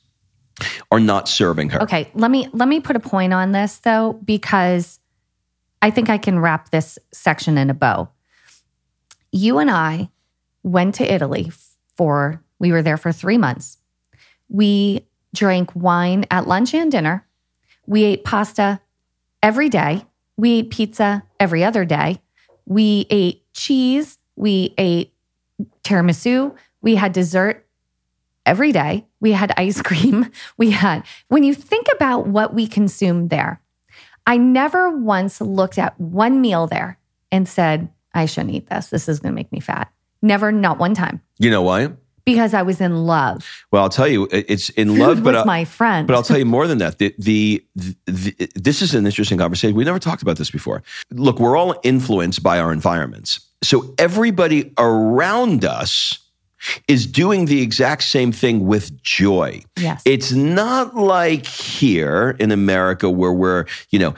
are 0.90 0.98
not 0.98 1.28
serving 1.28 1.70
her. 1.70 1.82
Okay, 1.82 2.10
let 2.14 2.32
me 2.32 2.48
let 2.52 2.68
me 2.68 2.80
put 2.80 2.96
a 2.96 3.00
point 3.00 3.32
on 3.32 3.52
this 3.52 3.78
though 3.78 4.14
because 4.24 4.98
I 5.82 5.90
think 5.90 6.10
I 6.10 6.18
can 6.18 6.40
wrap 6.40 6.70
this 6.70 6.98
section 7.12 7.56
in 7.56 7.70
a 7.70 7.74
bow. 7.74 8.08
You 9.36 9.58
and 9.58 9.68
I 9.68 10.10
went 10.62 10.94
to 10.94 11.12
Italy 11.12 11.50
for 11.96 12.40
we 12.60 12.70
were 12.70 12.82
there 12.82 12.96
for 12.96 13.10
3 13.10 13.36
months. 13.36 13.78
We 14.48 15.08
drank 15.34 15.74
wine 15.74 16.24
at 16.30 16.46
lunch 16.46 16.72
and 16.72 16.90
dinner. 16.90 17.26
We 17.84 18.04
ate 18.04 18.22
pasta 18.22 18.80
every 19.42 19.68
day. 19.68 20.06
We 20.36 20.60
ate 20.60 20.70
pizza 20.70 21.24
every 21.40 21.64
other 21.64 21.84
day. 21.84 22.22
We 22.64 23.06
ate 23.10 23.42
cheese, 23.52 24.18
we 24.36 24.72
ate 24.78 25.12
tiramisu, 25.82 26.54
we 26.80 26.94
had 26.94 27.12
dessert 27.12 27.66
every 28.46 28.70
day. 28.70 29.04
We 29.20 29.32
had 29.32 29.52
ice 29.56 29.82
cream. 29.82 30.30
We 30.56 30.70
had, 30.70 31.04
when 31.26 31.42
you 31.42 31.54
think 31.54 31.88
about 31.92 32.28
what 32.28 32.54
we 32.54 32.68
consumed 32.68 33.30
there, 33.30 33.60
I 34.28 34.36
never 34.36 34.96
once 34.96 35.40
looked 35.40 35.78
at 35.78 36.00
one 36.00 36.40
meal 36.40 36.68
there 36.68 36.98
and 37.32 37.48
said, 37.48 37.88
I 38.14 38.26
shouldn't 38.26 38.54
eat 38.54 38.68
this. 38.68 38.88
This 38.88 39.08
is 39.08 39.20
going 39.20 39.32
to 39.32 39.36
make 39.36 39.50
me 39.52 39.60
fat. 39.60 39.92
Never, 40.22 40.50
not 40.52 40.78
one 40.78 40.94
time. 40.94 41.20
You 41.38 41.50
know 41.50 41.62
why? 41.62 41.90
because 42.24 42.54
I 42.54 42.62
was 42.62 42.80
in 42.80 43.04
love. 43.04 43.66
Well, 43.70 43.82
I'll 43.82 43.90
tell 43.90 44.08
you, 44.08 44.28
it's 44.30 44.70
in 44.70 44.88
Food 44.88 44.98
love, 45.00 45.22
but 45.22 45.36
I'll- 45.36 45.44
my 45.44 45.64
friend. 45.64 46.06
But 46.06 46.14
I'll 46.14 46.22
tell 46.22 46.38
you 46.38 46.46
more 46.46 46.66
than 46.66 46.78
that. 46.78 46.98
The, 46.98 47.14
the, 47.18 47.64
the, 48.06 48.34
this 48.54 48.82
is 48.82 48.94
an 48.94 49.06
interesting 49.06 49.38
conversation. 49.38 49.76
We 49.76 49.84
never 49.84 49.98
talked 49.98 50.22
about 50.22 50.38
this 50.38 50.50
before. 50.50 50.82
Look, 51.10 51.38
we're 51.38 51.56
all 51.56 51.74
influenced 51.82 52.42
by 52.42 52.58
our 52.58 52.72
environments. 52.72 53.40
So 53.62 53.94
everybody 53.98 54.72
around 54.78 55.64
us 55.64 56.18
is 56.88 57.06
doing 57.06 57.44
the 57.44 57.60
exact 57.60 58.04
same 58.04 58.32
thing 58.32 58.66
with 58.66 59.02
joy. 59.02 59.62
Yes. 59.76 60.02
It's 60.06 60.32
not 60.32 60.96
like 60.96 61.44
here 61.44 62.36
in 62.38 62.50
America 62.52 63.10
where 63.10 63.32
we're, 63.32 63.66
you 63.90 63.98
know, 63.98 64.14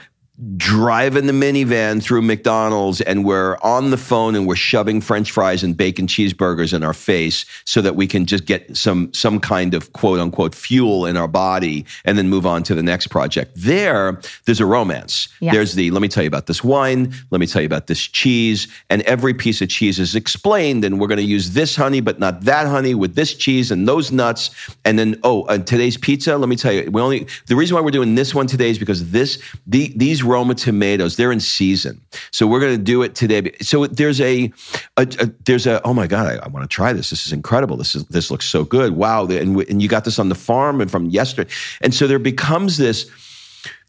driving 0.55 1.25
the 1.25 1.33
minivan 1.33 2.01
through 2.01 2.21
McDonald's 2.21 3.01
and 3.01 3.25
we're 3.25 3.57
on 3.63 3.89
the 3.89 3.97
phone 3.97 4.35
and 4.35 4.47
we're 4.47 4.55
shoving 4.55 5.01
french 5.01 5.31
fries 5.31 5.63
and 5.63 5.75
bacon 5.75 6.05
cheeseburgers 6.05 6.73
in 6.73 6.83
our 6.83 6.93
face 6.93 7.43
so 7.65 7.81
that 7.81 7.95
we 7.95 8.05
can 8.05 8.27
just 8.27 8.45
get 8.45 8.77
some 8.77 9.11
some 9.15 9.39
kind 9.39 9.73
of 9.73 9.93
quote 9.93 10.19
unquote 10.19 10.53
fuel 10.53 11.07
in 11.07 11.17
our 11.17 11.27
body 11.27 11.83
and 12.05 12.19
then 12.19 12.29
move 12.29 12.45
on 12.45 12.61
to 12.61 12.75
the 12.75 12.83
next 12.83 13.07
project. 13.07 13.51
There 13.55 14.21
there's 14.45 14.59
a 14.59 14.65
romance. 14.67 15.27
Yes. 15.39 15.55
There's 15.55 15.73
the 15.73 15.89
let 15.89 16.03
me 16.03 16.07
tell 16.07 16.21
you 16.21 16.27
about 16.27 16.45
this 16.45 16.63
wine, 16.63 17.15
let 17.31 17.41
me 17.41 17.47
tell 17.47 17.63
you 17.63 17.67
about 17.67 17.87
this 17.87 18.01
cheese 18.01 18.67
and 18.91 19.01
every 19.03 19.33
piece 19.33 19.59
of 19.63 19.69
cheese 19.69 19.97
is 19.97 20.13
explained 20.13 20.85
and 20.85 20.99
we're 20.99 21.07
going 21.07 21.17
to 21.17 21.23
use 21.23 21.53
this 21.53 21.75
honey 21.75 21.99
but 21.99 22.19
not 22.19 22.41
that 22.41 22.67
honey 22.67 22.93
with 22.93 23.15
this 23.15 23.33
cheese 23.33 23.71
and 23.71 23.87
those 23.87 24.11
nuts 24.11 24.51
and 24.85 24.99
then 24.99 25.19
oh 25.23 25.45
and 25.45 25.65
today's 25.65 25.97
pizza 25.97 26.37
let 26.37 26.47
me 26.47 26.55
tell 26.55 26.71
you 26.71 26.91
we 26.91 27.01
only 27.01 27.25
the 27.47 27.55
reason 27.55 27.73
why 27.73 27.81
we're 27.81 27.89
doing 27.89 28.13
this 28.13 28.35
one 28.35 28.45
today 28.45 28.69
is 28.69 28.77
because 28.77 29.09
this 29.09 29.41
the, 29.65 29.91
these 29.95 30.26
Roma 30.27 30.53
tomatoes. 30.55 31.15
They're 31.15 31.31
in 31.31 31.39
season. 31.39 32.01
So 32.31 32.45
we're 32.45 32.59
going 32.59 32.77
to 32.77 32.83
do 32.83 33.01
it 33.01 33.15
today. 33.15 33.51
So 33.61 33.87
there's 33.87 34.21
a, 34.21 34.51
a, 34.97 35.07
a 35.19 35.31
there's 35.45 35.65
a 35.65 35.81
oh 35.83 35.93
my 35.93 36.07
god 36.07 36.27
I, 36.27 36.45
I 36.45 36.47
want 36.49 36.69
to 36.69 36.73
try 36.73 36.93
this. 36.93 37.09
This 37.09 37.25
is 37.25 37.33
incredible. 37.33 37.77
This 37.77 37.95
is 37.95 38.05
this 38.05 38.29
looks 38.29 38.45
so 38.45 38.63
good. 38.63 38.95
Wow. 38.95 39.25
And, 39.27 39.55
we- 39.55 39.65
and 39.67 39.81
you 39.81 39.87
got 39.87 40.05
this 40.05 40.19
on 40.19 40.29
the 40.29 40.35
farm 40.35 40.81
and 40.81 40.91
from 40.91 41.05
yesterday. 41.09 41.51
And 41.81 41.93
so 41.93 42.05
there 42.07 42.19
becomes 42.19 42.77
this 42.77 43.09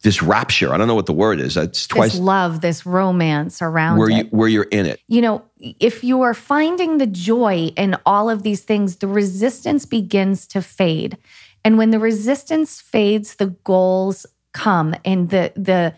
this 0.02 0.22
rapture. 0.22 0.72
I 0.72 0.76
don't 0.76 0.86
know 0.86 0.94
what 0.94 1.06
the 1.06 1.12
word 1.12 1.40
is. 1.40 1.56
It's 1.56 1.86
twice 1.86 2.12
this 2.12 2.20
love, 2.20 2.60
this 2.60 2.86
romance 2.86 3.60
around 3.60 3.98
where 3.98 4.10
it. 4.10 4.16
you 4.16 4.24
where 4.30 4.48
you're 4.48 4.68
in 4.70 4.86
it. 4.86 5.00
You 5.08 5.20
know, 5.20 5.42
if 5.58 6.04
you 6.04 6.22
are 6.22 6.34
finding 6.34 6.98
the 6.98 7.06
joy 7.06 7.72
in 7.76 7.96
all 8.06 8.30
of 8.30 8.42
these 8.42 8.62
things, 8.62 8.96
the 8.96 9.08
resistance 9.08 9.86
begins 9.86 10.46
to 10.48 10.62
fade. 10.62 11.18
And 11.64 11.76
when 11.78 11.90
the 11.90 11.98
resistance 11.98 12.80
fades, 12.80 13.36
the 13.36 13.46
goals 13.64 14.24
come 14.52 14.94
and 15.04 15.30
the 15.30 15.52
the 15.56 15.94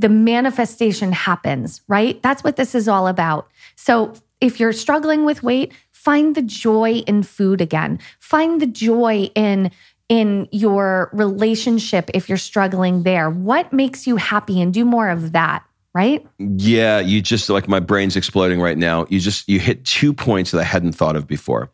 the 0.00 0.08
manifestation 0.08 1.12
happens, 1.12 1.82
right? 1.86 2.20
That's 2.22 2.42
what 2.42 2.56
this 2.56 2.74
is 2.74 2.88
all 2.88 3.06
about. 3.06 3.48
So, 3.76 4.14
if 4.40 4.58
you're 4.58 4.72
struggling 4.72 5.26
with 5.26 5.42
weight, 5.42 5.74
find 5.92 6.34
the 6.34 6.40
joy 6.40 7.02
in 7.06 7.22
food 7.22 7.60
again. 7.60 7.98
Find 8.18 8.60
the 8.60 8.66
joy 8.66 9.30
in 9.34 9.70
in 10.08 10.48
your 10.50 11.10
relationship 11.12 12.10
if 12.14 12.28
you're 12.28 12.38
struggling 12.38 13.02
there. 13.02 13.30
What 13.30 13.72
makes 13.72 14.06
you 14.06 14.16
happy 14.16 14.60
and 14.60 14.72
do 14.72 14.84
more 14.84 15.10
of 15.10 15.32
that, 15.32 15.62
right? 15.94 16.26
Yeah, 16.38 16.98
you 17.00 17.20
just 17.20 17.50
like 17.50 17.68
my 17.68 17.80
brain's 17.80 18.16
exploding 18.16 18.60
right 18.60 18.78
now. 18.78 19.06
You 19.10 19.20
just 19.20 19.46
you 19.48 19.60
hit 19.60 19.84
two 19.84 20.14
points 20.14 20.50
that 20.52 20.60
I 20.60 20.64
hadn't 20.64 20.92
thought 20.92 21.16
of 21.16 21.26
before. 21.26 21.70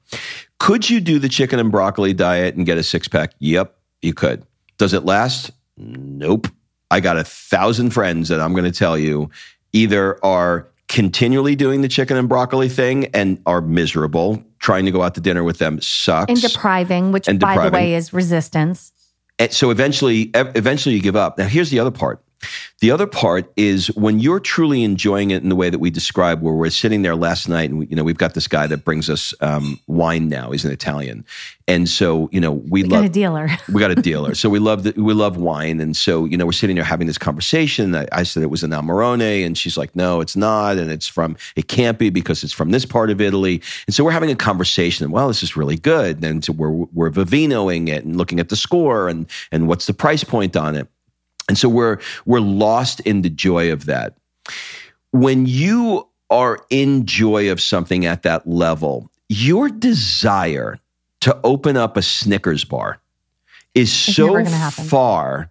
Could 0.59 0.91
you 0.91 1.01
do 1.01 1.21
the 1.21 1.29
chicken 1.29 1.61
and 1.61 1.71
broccoli 1.71 2.13
diet 2.13 2.57
and 2.57 2.67
get 2.67 2.77
a 2.77 2.83
six 2.83 3.07
pack? 3.07 3.33
Yep, 3.39 3.75
you 4.03 4.13
could. 4.13 4.45
Does 4.79 4.93
it 4.93 5.05
last? 5.05 5.53
Nope. 5.77 6.49
I 6.91 7.01
got 7.01 7.17
a 7.17 7.25
thousand 7.25 7.91
friends 7.91 8.29
that 8.29 8.41
I'm 8.41 8.53
going 8.53 8.65
to 8.65 8.77
tell 8.77 8.97
you 8.97 9.31
either 9.73 10.25
are 10.25 10.69
continually 10.89 11.57
doing 11.57 11.83
the 11.83 11.89
chicken 11.89 12.17
and 12.17 12.29
broccoli 12.29 12.69
thing 12.69 13.07
and 13.07 13.41
are 13.47 13.61
miserable. 13.61 14.43
Trying 14.59 14.85
to 14.87 14.91
go 14.91 15.03
out 15.03 15.15
to 15.15 15.21
dinner 15.21 15.45
with 15.45 15.59
them 15.59 15.81
sucks. 15.81 16.31
And 16.31 16.41
depriving, 16.41 17.13
which 17.13 17.29
And 17.29 17.39
by 17.39 17.69
the 17.69 17.71
way 17.71 17.95
is 17.95 18.13
resistance. 18.13 18.93
And 19.39 19.53
so 19.53 19.71
eventually, 19.71 20.31
eventually 20.35 20.95
you 20.95 21.03
give 21.03 21.17
up. 21.17 21.39
Now, 21.39 21.47
here's 21.47 21.71
the 21.71 21.79
other 21.79 21.91
part. 21.91 22.23
The 22.81 22.91
other 22.91 23.07
part 23.07 23.51
is 23.57 23.87
when 23.97 24.21
you're 24.21 24.41
truly 24.41 24.85
enjoying 24.85 25.31
it 25.31 25.43
in 25.43 25.49
the 25.49 25.57
way 25.57 25.71
that 25.71 25.79
we 25.79 25.91
describe, 25.91 26.43
where 26.43 26.53
we're 26.53 26.69
sitting 26.69 27.03
there 27.03 27.17
last 27.17 27.49
night, 27.49 27.71
and 27.71 27.79
we, 27.79 27.87
you 27.87 27.97
know 27.97 28.05
we've 28.05 28.19
got 28.19 28.35
this 28.35 28.47
guy 28.47 28.67
that 28.67 28.85
brings 28.85 29.09
us 29.09 29.33
um, 29.41 29.81
wine 29.87 30.29
now. 30.29 30.51
He's 30.51 30.65
an 30.65 30.73
Italian, 30.73 31.25
and 31.67 31.89
so 31.89 32.29
you 32.33 32.41
know 32.41 32.53
we 32.53 32.83
Got 32.83 32.99
a 32.99 33.03
love 33.03 33.13
dealer. 33.13 33.49
we 33.73 33.81
got 33.81 33.91
a 33.91 33.95
dealer, 33.95 34.35
so 34.35 34.51
we 34.51 34.59
love 34.59 34.83
the, 34.83 34.93
we 34.97 35.15
love 35.15 35.39
wine, 35.39 35.81
and 35.81 35.97
so 35.97 36.27
you 36.27 36.37
know 36.37 36.45
we're 36.45 36.53
sitting 36.53 36.77
there 36.77 36.85
having 36.85 37.07
this 37.07 37.17
conversation. 37.17 37.95
I, 37.95 38.07
I 38.13 38.23
said 38.25 38.43
it 38.43 38.51
was 38.51 38.63
an 38.63 38.73
Amarone, 38.73 39.47
and 39.47 39.57
she's 39.57 39.79
like, 39.79 39.97
no, 39.97 40.21
it's 40.21 40.37
not, 40.37 40.77
and 40.77 40.91
it's 40.91 41.09
from 41.09 41.37
it 41.57 41.69
can't 41.69 41.99
be 41.99 42.11
because 42.11 42.45
it's 42.45 42.53
from 42.53 42.73
this 42.73 42.85
part 42.85 43.09
of 43.09 43.23
Italy, 43.23 43.63
and 43.87 43.95
so 43.95 44.05
we're 44.05 44.11
having 44.11 44.31
a 44.31 44.37
conversation. 44.37 45.05
And 45.05 45.13
well, 45.15 45.29
this 45.29 45.43
is 45.43 45.57
really 45.57 45.77
good, 45.77 46.23
and 46.23 46.45
so 46.45 46.53
we're 46.53 46.71
we're 46.71 47.11
vivinoing 47.11 47.89
it 47.89 48.05
and 48.05 48.17
looking 48.17 48.39
at 48.39 48.51
the 48.51 48.57
score 48.57 49.09
and 49.09 49.27
and 49.51 49.67
what's 49.67 49.87
the 49.87 49.95
price 49.95 50.25
point 50.25 50.57
on 50.57 50.75
it, 50.77 50.89
and 51.49 51.57
so 51.59 51.69
we're 51.69 51.99
we're 52.25 52.41
lost 52.41 53.01
in 53.01 53.23
the 53.23 53.31
joy 53.31 53.73
of 53.73 53.87
that. 53.87 54.15
When 55.13 55.47
you 55.47 56.07
are 56.31 56.59
in 56.71 57.07
joy 57.07 57.51
of 57.51 57.61
something 57.61 58.05
at 58.05 58.23
that 58.25 58.47
level, 58.49 59.11
your 59.29 59.69
desire 59.69 60.79
to 61.21 61.39
open 61.45 61.77
up 61.77 61.97
a 61.97 62.03
Snickers 62.03 62.65
bar 62.65 63.01
is 63.75 63.93
so 63.93 64.29
gonna 64.33 64.51
happen. 64.51 64.85
far 64.85 65.51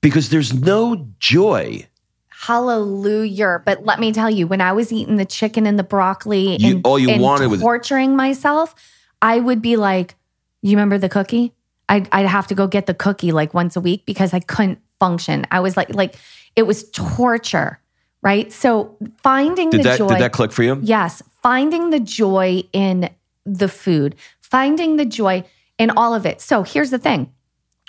because 0.00 0.30
there's 0.30 0.52
no 0.54 1.06
joy. 1.18 1.86
Hallelujah. 2.28 3.62
But 3.64 3.84
let 3.84 3.98
me 4.00 4.12
tell 4.12 4.30
you, 4.30 4.46
when 4.46 4.60
I 4.60 4.72
was 4.72 4.92
eating 4.92 5.16
the 5.16 5.24
chicken 5.24 5.66
and 5.66 5.78
the 5.78 5.82
broccoli 5.84 6.56
You- 6.56 6.76
and, 6.76 6.86
all 6.86 6.98
you 6.98 7.08
and 7.10 7.22
wanted 7.22 7.48
was- 7.50 7.60
torturing 7.60 8.16
myself, 8.16 8.74
I 9.22 9.38
would 9.40 9.60
be 9.62 9.76
like, 9.76 10.14
You 10.62 10.70
remember 10.76 10.96
the 10.98 11.08
cookie? 11.10 11.52
I'd, 11.90 12.08
I'd 12.12 12.24
have 12.26 12.46
to 12.46 12.54
go 12.54 12.66
get 12.66 12.86
the 12.86 12.94
cookie 12.94 13.32
like 13.32 13.52
once 13.52 13.76
a 13.76 13.80
week 13.82 14.06
because 14.06 14.32
I 14.32 14.40
couldn't 14.40 14.78
function. 14.98 15.46
I 15.50 15.60
was 15.60 15.76
like, 15.76 15.94
like 15.94 16.16
it 16.56 16.62
was 16.64 16.90
torture, 16.90 17.80
right? 18.22 18.52
So 18.52 18.96
finding 19.22 19.70
Did 19.70 19.80
the 19.80 19.84
that 19.84 19.98
joy. 19.98 20.08
did 20.08 20.18
that 20.18 20.32
click 20.32 20.52
for 20.52 20.62
you? 20.62 20.78
Yes, 20.82 21.22
finding 21.42 21.90
the 21.90 22.00
joy 22.00 22.62
in 22.72 23.10
the 23.44 23.68
food, 23.68 24.16
finding 24.40 24.96
the 24.96 25.04
joy 25.04 25.44
in 25.78 25.90
all 25.90 26.14
of 26.14 26.24
it. 26.26 26.40
So 26.40 26.62
here's 26.62 26.90
the 26.90 26.98
thing 26.98 27.32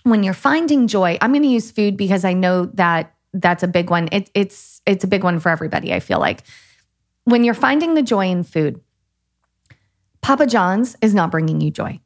when 0.03 0.23
you're 0.23 0.33
finding 0.33 0.87
joy, 0.87 1.17
I'm 1.19 1.31
going 1.31 1.41
to 1.41 1.49
use 1.49 1.71
food 1.71 1.97
because 1.97 2.23
I 2.23 2.33
know 2.33 2.67
that 2.75 3.13
that's 3.33 3.63
a 3.63 3.67
big 3.67 3.89
one. 3.89 4.07
It, 4.11 4.29
it's 4.33 4.81
it's 4.85 5.03
a 5.03 5.07
big 5.07 5.23
one 5.23 5.39
for 5.39 5.49
everybody. 5.49 5.93
I 5.93 5.99
feel 5.99 6.19
like 6.19 6.43
when 7.23 7.43
you're 7.43 7.55
finding 7.55 7.95
the 7.95 8.03
joy 8.03 8.27
in 8.27 8.43
food, 8.43 8.79
Papa 10.21 10.45
John's 10.45 10.95
is 11.01 11.13
not 11.13 11.31
bringing 11.31 11.59
you 11.59 11.71
joy. 11.71 11.99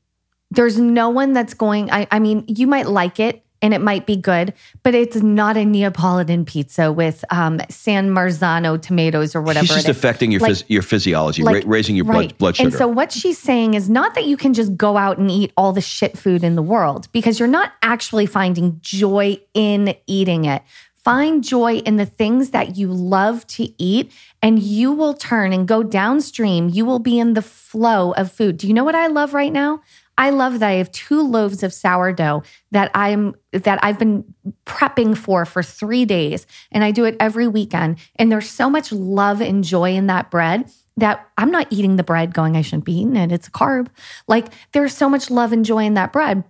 There's 0.50 0.80
no 0.80 1.10
one 1.10 1.34
that's 1.34 1.54
going. 1.54 1.92
I, 1.92 2.08
I 2.10 2.20
mean, 2.20 2.46
you 2.48 2.68
might 2.68 2.88
like 2.88 3.20
it 3.20 3.46
and 3.62 3.74
it 3.74 3.82
might 3.82 4.06
be 4.06 4.16
good, 4.16 4.54
but 4.84 4.96
it's 4.96 5.18
not 5.18 5.58
a 5.58 5.66
Neapolitan 5.66 6.46
pizza 6.46 6.92
with 6.92 7.26
um, 7.30 7.60
San 7.70 8.10
Marzano 8.12 8.82
tomatoes 8.82 9.36
or 9.36 9.42
whatever. 9.42 9.66
She's 9.66 9.76
just 9.76 9.88
it 9.88 9.92
is. 9.92 9.98
affecting 9.98 10.32
your 10.32 10.42
Like- 10.42 10.52
phys- 10.52 10.64
your 10.68 10.82
physiology, 10.82 11.44
like- 11.44 11.64
ra- 11.66 11.70
raising 11.72 11.96
your 11.96 12.06
right. 12.06 12.30
blood 12.30 12.38
blood 12.38 12.56
sugar. 12.56 12.68
And 12.70 12.78
so 12.78 12.88
what 12.88 13.12
she's 13.12 13.38
saying 13.38 13.74
is 13.74 13.90
not 13.90 14.16
that 14.16 14.26
you 14.26 14.38
can 14.38 14.54
just 14.54 14.78
go 14.78 14.98
out 14.98 15.18
and 15.18 15.30
eat 15.30 15.52
all 15.58 15.74
the 15.74 15.82
shit 15.82 16.18
food 16.18 16.44
in 16.44 16.56
the 16.56 16.62
world 16.62 17.08
because 17.12 17.40
you're 17.40 17.48
not 17.50 17.74
actually 17.82 18.26
finding 18.26 18.80
joy 18.82 19.40
in 19.54 19.96
eating 20.08 20.46
it. 20.46 20.62
Find 21.04 21.44
joy 21.44 21.78
in 21.78 21.96
the 21.96 22.06
things 22.06 22.50
that 22.52 22.76
you 22.76 22.92
love 22.92 23.48
to 23.48 23.70
eat 23.82 24.12
and 24.42 24.60
you 24.62 24.92
will 24.92 25.14
turn 25.14 25.54
and 25.54 25.68
go 25.68 25.82
downstream. 25.82 26.70
You 26.70 26.86
will 26.86 27.00
be 27.00 27.18
in 27.20 27.34
the 27.34 27.42
flow 27.42 28.12
of 28.14 28.32
food. 28.32 28.58
Do 28.58 28.68
you 28.68 28.74
know 28.74 28.84
what 28.84 28.96
I 28.96 29.08
love 29.08 29.34
right 29.34 29.52
now? 29.52 29.82
I 30.20 30.32
love 30.32 30.60
that 30.60 30.70
I 30.70 30.74
have 30.74 30.92
two 30.92 31.22
loaves 31.22 31.64
of 31.64 31.74
sourdough 31.74 32.44
that 32.72 32.92
I'm 32.94 33.36
that 33.54 33.80
I've 33.82 33.98
been 33.98 34.36
prepping 34.66 35.18
for 35.18 35.46
for 35.46 35.64
3 35.64 36.06
days 36.06 36.46
and 36.72 36.84
I 36.84 36.92
do 36.92 37.06
it 37.06 37.16
every 37.20 37.48
weekend 37.48 37.98
and 38.18 38.32
there's 38.32 38.50
so 38.50 38.70
much 38.70 38.92
love 38.92 39.42
and 39.42 39.64
joy 39.64 39.96
in 39.96 40.08
that 40.08 40.30
bread 40.30 40.70
that 40.98 41.26
I'm 41.38 41.50
not 41.50 41.68
eating 41.70 41.96
the 41.96 42.04
bread 42.04 42.34
going 42.34 42.58
I 42.58 42.62
shouldn't 42.62 42.84
be 42.84 43.00
eating 43.00 43.16
it 43.16 43.32
it's 43.32 43.48
a 43.48 43.52
carb 43.52 43.88
like 44.28 44.48
there's 44.74 44.96
so 44.96 45.10
much 45.10 45.32
love 45.32 45.54
and 45.54 45.64
joy 45.64 45.86
in 45.86 45.94
that 45.94 46.12
bread 46.12 46.44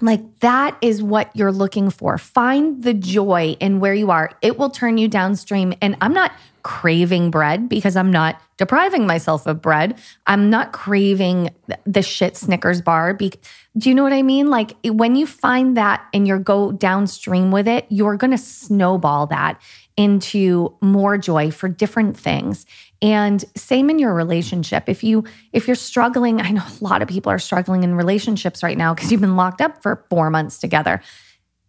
like 0.00 0.40
that 0.40 0.76
is 0.80 1.02
what 1.02 1.34
you're 1.34 1.50
looking 1.50 1.90
for. 1.90 2.18
Find 2.18 2.82
the 2.82 2.94
joy 2.94 3.56
in 3.58 3.80
where 3.80 3.94
you 3.94 4.12
are. 4.12 4.30
It 4.42 4.58
will 4.58 4.70
turn 4.70 4.96
you 4.98 5.08
downstream. 5.08 5.74
And 5.82 5.96
I'm 6.00 6.12
not 6.12 6.32
craving 6.68 7.30
bread 7.30 7.66
because 7.66 7.96
I'm 7.96 8.10
not 8.10 8.38
depriving 8.58 9.06
myself 9.06 9.46
of 9.46 9.62
bread. 9.62 9.98
I'm 10.26 10.50
not 10.50 10.74
craving 10.74 11.48
the 11.86 12.02
shit 12.02 12.36
Snickers 12.36 12.82
bar. 12.82 13.14
Be- 13.14 13.32
Do 13.78 13.88
you 13.88 13.94
know 13.94 14.02
what 14.02 14.12
I 14.12 14.20
mean? 14.20 14.50
Like 14.50 14.76
when 14.84 15.16
you 15.16 15.26
find 15.26 15.78
that 15.78 16.04
and 16.12 16.28
you 16.28 16.38
go 16.38 16.72
downstream 16.72 17.50
with 17.50 17.66
it, 17.66 17.86
you're 17.88 18.18
going 18.18 18.32
to 18.32 18.38
snowball 18.38 19.28
that 19.28 19.58
into 19.96 20.76
more 20.82 21.16
joy 21.16 21.50
for 21.50 21.70
different 21.70 22.18
things. 22.18 22.66
And 23.00 23.42
same 23.56 23.88
in 23.88 23.98
your 23.98 24.12
relationship. 24.12 24.90
If 24.90 25.02
you 25.02 25.24
if 25.54 25.66
you're 25.66 25.74
struggling, 25.74 26.38
I 26.42 26.50
know 26.50 26.62
a 26.62 26.84
lot 26.84 27.00
of 27.00 27.08
people 27.08 27.32
are 27.32 27.38
struggling 27.38 27.82
in 27.82 27.94
relationships 27.94 28.62
right 28.62 28.76
now 28.76 28.92
because 28.92 29.10
you've 29.10 29.22
been 29.22 29.36
locked 29.36 29.62
up 29.62 29.82
for 29.82 30.04
4 30.10 30.28
months 30.28 30.58
together. 30.58 31.00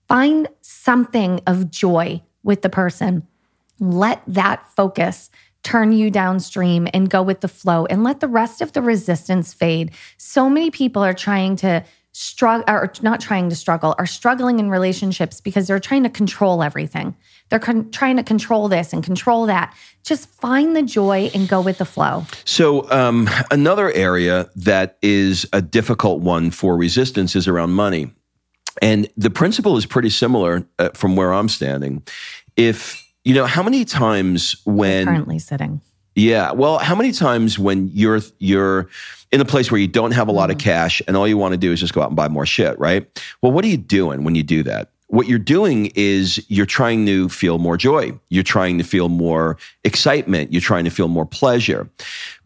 Find 0.09 0.49
something 0.59 1.39
of 1.47 1.71
joy 1.71 2.21
with 2.43 2.63
the 2.63 2.69
person. 2.69 3.25
Let 3.79 4.21
that 4.27 4.65
focus 4.75 5.29
turn 5.63 5.91
you 5.91 6.09
downstream 6.09 6.87
and 6.93 7.09
go 7.09 7.21
with 7.21 7.41
the 7.41 7.47
flow 7.47 7.85
and 7.85 8.03
let 8.03 8.21
the 8.21 8.27
rest 8.27 8.61
of 8.61 8.73
the 8.73 8.81
resistance 8.81 9.53
fade. 9.53 9.91
So 10.17 10.49
many 10.49 10.71
people 10.71 11.03
are 11.03 11.13
trying 11.13 11.57
to 11.57 11.83
struggle 12.11 12.65
or 12.67 12.91
not 13.01 13.21
trying 13.21 13.49
to 13.49 13.55
struggle 13.55 13.93
are 13.97 14.05
struggling 14.05 14.59
in 14.59 14.69
relationships 14.69 15.39
because 15.41 15.67
they're 15.67 15.79
trying 15.79 16.03
to 16.03 16.09
control 16.09 16.63
everything. 16.63 17.15
They're 17.49 17.59
con- 17.59 17.91
trying 17.91 18.17
to 18.17 18.23
control 18.23 18.67
this 18.67 18.93
and 18.93 19.03
control 19.03 19.45
that. 19.45 19.75
Just 20.03 20.29
find 20.29 20.75
the 20.75 20.81
joy 20.81 21.29
and 21.33 21.47
go 21.47 21.61
with 21.61 21.77
the 21.77 21.85
flow. 21.85 22.25
So, 22.45 22.89
um, 22.91 23.29
another 23.51 23.91
area 23.91 24.49
that 24.55 24.97
is 25.01 25.47
a 25.53 25.61
difficult 25.61 26.21
one 26.21 26.51
for 26.51 26.75
resistance 26.75 27.35
is 27.35 27.47
around 27.47 27.71
money. 27.71 28.11
And 28.81 29.09
the 29.17 29.29
principle 29.29 29.77
is 29.77 29.85
pretty 29.85 30.09
similar 30.09 30.65
uh, 30.77 30.89
from 30.93 31.15
where 31.15 31.33
I'm 31.33 31.49
standing. 31.49 32.03
If, 32.55 33.05
you 33.29 33.35
know, 33.35 33.45
how 33.45 33.61
many 33.61 33.85
times 33.85 34.55
when. 34.65 35.05
Currently 35.05 35.37
sitting. 35.37 35.81
Yeah. 36.15 36.51
Well, 36.51 36.79
how 36.79 36.95
many 36.95 37.11
times 37.11 37.59
when 37.59 37.89
you're 37.93 38.21
you're 38.39 38.89
in 39.31 39.39
a 39.39 39.45
place 39.45 39.71
where 39.71 39.79
you 39.79 39.87
don't 39.87 40.13
have 40.13 40.27
a 40.27 40.31
lot 40.31 40.49
of 40.49 40.57
Mm. 40.57 40.61
cash 40.61 40.99
and 41.07 41.15
all 41.15 41.27
you 41.27 41.37
want 41.37 41.51
to 41.51 41.57
do 41.57 41.71
is 41.71 41.79
just 41.79 41.93
go 41.93 42.01
out 42.01 42.07
and 42.07 42.15
buy 42.15 42.27
more 42.27 42.47
shit, 42.47 42.77
right? 42.79 43.05
Well, 43.43 43.51
what 43.51 43.63
are 43.63 43.67
you 43.67 43.77
doing 43.77 44.23
when 44.23 44.33
you 44.33 44.41
do 44.41 44.63
that? 44.63 44.89
What 45.09 45.27
you're 45.27 45.37
doing 45.57 45.91
is 45.93 46.43
you're 46.49 46.65
trying 46.65 47.05
to 47.05 47.29
feel 47.29 47.59
more 47.59 47.77
joy. 47.77 48.13
You're 48.29 48.43
trying 48.43 48.79
to 48.79 48.83
feel 48.83 49.09
more 49.09 49.57
excitement. 49.83 50.51
You're 50.51 50.61
trying 50.71 50.85
to 50.85 50.91
feel 50.91 51.07
more 51.07 51.27
pleasure. 51.27 51.87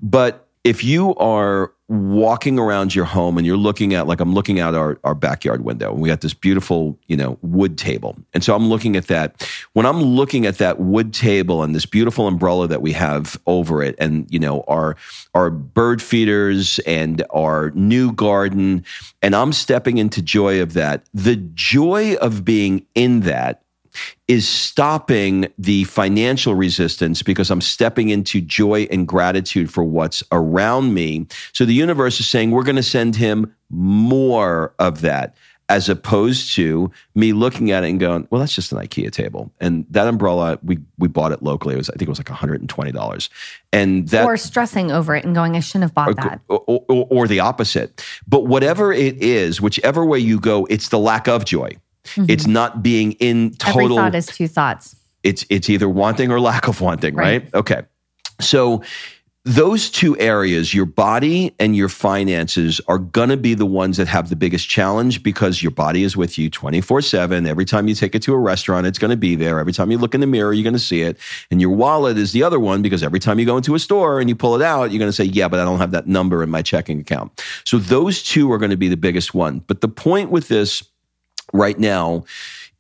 But 0.02 0.46
if 0.65 0.84
you 0.84 1.15
are 1.15 1.72
walking 1.89 2.58
around 2.58 2.96
your 2.96 3.06
home 3.06 3.38
and 3.38 3.46
you're 3.46 3.58
looking 3.58 3.93
at 3.93 4.08
like 4.08 4.22
I'm 4.22 4.34
looking 4.34 4.60
out 4.60 4.74
our, 4.74 4.98
our 5.04 5.13
backyard 5.13 5.65
window 5.65 5.91
and 5.91 6.02
we 6.02 6.08
got 6.08 6.22
this 6.22 6.34
beautiful, 6.34 6.98
you 7.08 7.17
know, 7.17 7.38
wood 7.41 7.78
table. 7.78 8.15
And 8.34 8.43
so 8.43 8.56
I'm 8.56 8.69
looking 8.69 8.96
at 8.96 9.08
that. 9.08 9.48
When 9.74 9.86
I'm 9.86 10.02
looking 10.02 10.46
at 10.46 10.60
that 10.60 10.80
wood 10.80 11.13
table 11.13 11.62
and 11.62 11.76
this 11.76 11.86
beautiful 11.86 12.28
umbrella 12.28 12.67
that 12.69 12.82
we 12.82 12.93
have 12.93 13.38
over 13.48 13.84
it 13.84 13.96
and, 14.00 14.26
you 14.32 14.39
know, 14.39 14.62
our 14.67 14.96
our 15.34 15.50
bird 15.50 16.02
feeders 16.02 16.80
and 16.80 17.24
our 17.32 17.72
new 17.72 18.13
garden 18.13 18.86
and 19.22 19.36
I'm 19.36 19.52
stepping 19.52 19.98
into 19.98 20.22
joy 20.22 20.62
of 20.62 20.74
that. 20.74 21.04
The 21.13 21.36
joy 21.36 22.15
of 22.15 22.46
being 22.46 22.86
in 22.96 23.22
that 23.22 23.62
is 24.27 24.47
stopping 24.47 25.47
the 25.58 25.84
financial 25.86 26.56
resistance 26.56 27.21
because 27.21 27.51
I'm 27.51 27.62
stepping 27.62 28.10
into 28.10 28.41
joy 28.41 28.88
and 28.91 29.08
gratitude 29.08 29.71
for 29.71 29.84
what's 29.84 30.23
around 30.32 30.93
me. 30.93 31.27
So 31.51 31.65
the 31.65 31.73
universe 31.73 32.19
is 32.19 32.27
saying, 32.27 32.51
we're 32.51 32.63
going 32.63 32.75
to 32.75 32.84
send 32.84 33.15
him 33.15 33.53
more 33.69 34.73
of 34.79 35.01
that. 35.01 35.36
As 35.69 35.88
opposed 35.88 36.53
to 36.56 36.91
me 37.15 37.32
looking 37.32 37.71
at 37.71 37.86
it 37.86 37.89
and 37.89 37.99
going, 37.99 38.27
well, 38.29 38.39
that's 38.39 38.53
just 38.53 38.73
an 38.73 38.79
IKEA 38.79 39.10
table, 39.12 39.49
and 39.62 39.86
that 39.89 40.08
umbrella 40.08 40.60
we 40.62 40.77
we 40.99 41.08
bought 41.08 41.32
it 41.32 41.41
locally. 41.41 41.73
It 41.73 41.77
was 41.77 41.89
I 41.89 41.93
think 41.93 42.03
it 42.03 42.10
was 42.10 42.19
like 42.19 42.29
one 42.29 42.38
hundred 42.38 42.60
and 42.60 42.69
twenty 42.69 42.91
dollars, 42.91 43.29
and 43.71 44.08
that 44.10 44.25
or 44.25 44.36
stressing 44.36 44.91
over 44.91 45.15
it 45.15 45.23
and 45.23 45.34
going, 45.34 45.56
I 45.56 45.62
shouldn't 45.62 45.84
have 45.84 45.93
bought 45.93 46.17
that. 46.17 46.41
or, 46.49 46.60
or, 46.67 47.08
or 47.10 47.27
the 47.29 47.39
opposite. 47.39 48.06
But 48.27 48.41
whatever 48.41 48.91
it 48.91 49.15
is, 49.23 49.62
whichever 49.62 50.06
way 50.06 50.19
you 50.19 50.38
go, 50.38 50.65
it's 50.65 50.89
the 50.89 50.99
lack 50.99 51.29
of 51.29 51.45
joy. 51.45 51.77
It's 52.18 52.44
mm-hmm. 52.44 52.54
not 52.54 52.84
being 52.84 53.13
in 53.13 53.52
total. 53.56 53.84
Every 53.84 53.96
thought 53.96 54.16
is 54.16 54.26
two 54.28 54.48
thoughts. 54.48 54.96
it's 55.24 55.46
it's 55.50 55.70
either 55.70 55.89
wanting 55.89 56.32
or 56.32 56.39
lack 56.39 56.68
of 56.68 56.82
wanting, 56.82 57.16
right? 57.16 57.44
Right. 57.44 57.54
Okay. 57.56 57.82
So 58.42 58.84
those 59.46 59.89
two 59.89 60.18
areas, 60.20 60.74
your 60.74 60.86
body 60.86 61.54
and 61.60 61.76
your 61.76 61.89
finances, 61.89 62.80
are 62.88 62.98
going 62.98 63.28
to 63.28 63.36
be 63.36 63.54
the 63.54 63.66
ones 63.66 63.98
that 63.98 64.08
have 64.08 64.30
the 64.30 64.38
biggest 64.38 64.70
challenge 64.70 65.22
because 65.22 65.62
your 65.62 65.72
body 65.72 66.04
is 66.04 66.16
with 66.16 66.38
you 66.38 66.50
24 66.50 67.02
7. 67.02 67.46
Every 67.46 67.66
time 67.66 67.89
you 67.89 67.96
take 67.96 68.16
it 68.16 68.22
to 68.24 68.34
a 68.34 68.38
restaurant, 68.38 68.88
it's 68.88 68.98
going 68.98 69.12
to 69.12 69.18
be 69.18 69.36
there. 69.36 69.60
Every 69.60 69.74
time 69.74 69.92
you 69.92 69.98
look 69.98 70.16
in 70.16 70.22
the 70.22 70.28
mirror, 70.28 70.54
you're 70.54 70.63
going 70.63 70.74
to 70.74 70.80
see 70.80 71.02
it. 71.02 71.18
And 71.52 71.60
your 71.60 71.72
wallet 71.72 72.18
is 72.18 72.32
the 72.32 72.42
other 72.42 72.60
one 72.60 72.82
because 72.82 73.04
every 73.04 73.20
time 73.20 73.38
you 73.38 73.46
go 73.46 73.58
into 73.58 73.76
a 73.76 73.80
store 73.80 74.22
and 74.22 74.30
you 74.30 74.36
pull 74.36 74.56
it 74.56 74.62
out, 74.62 74.92
you're 74.92 75.00
going 75.00 75.10
to 75.10 75.13
say, 75.13 75.26
Yeah, 75.26 75.50
but 75.50 75.60
I 75.60 75.66
don't 75.66 75.80
have 75.80 75.92
that 75.92 76.08
number 76.08 76.42
in 76.42 76.50
my 76.50 76.62
checking 76.62 77.02
account. 77.02 77.44
So 77.66 77.80
those 77.80 78.24
two 78.24 78.50
are 78.52 78.58
going 78.58 78.72
to 78.72 78.78
be 78.78 78.88
the 78.88 78.98
biggest 78.98 79.34
one. 79.34 79.60
But 79.68 79.82
the 79.82 79.89
point 79.89 80.32
with 80.32 80.48
this 80.48 80.84
right 81.51 81.77
now 81.79 82.23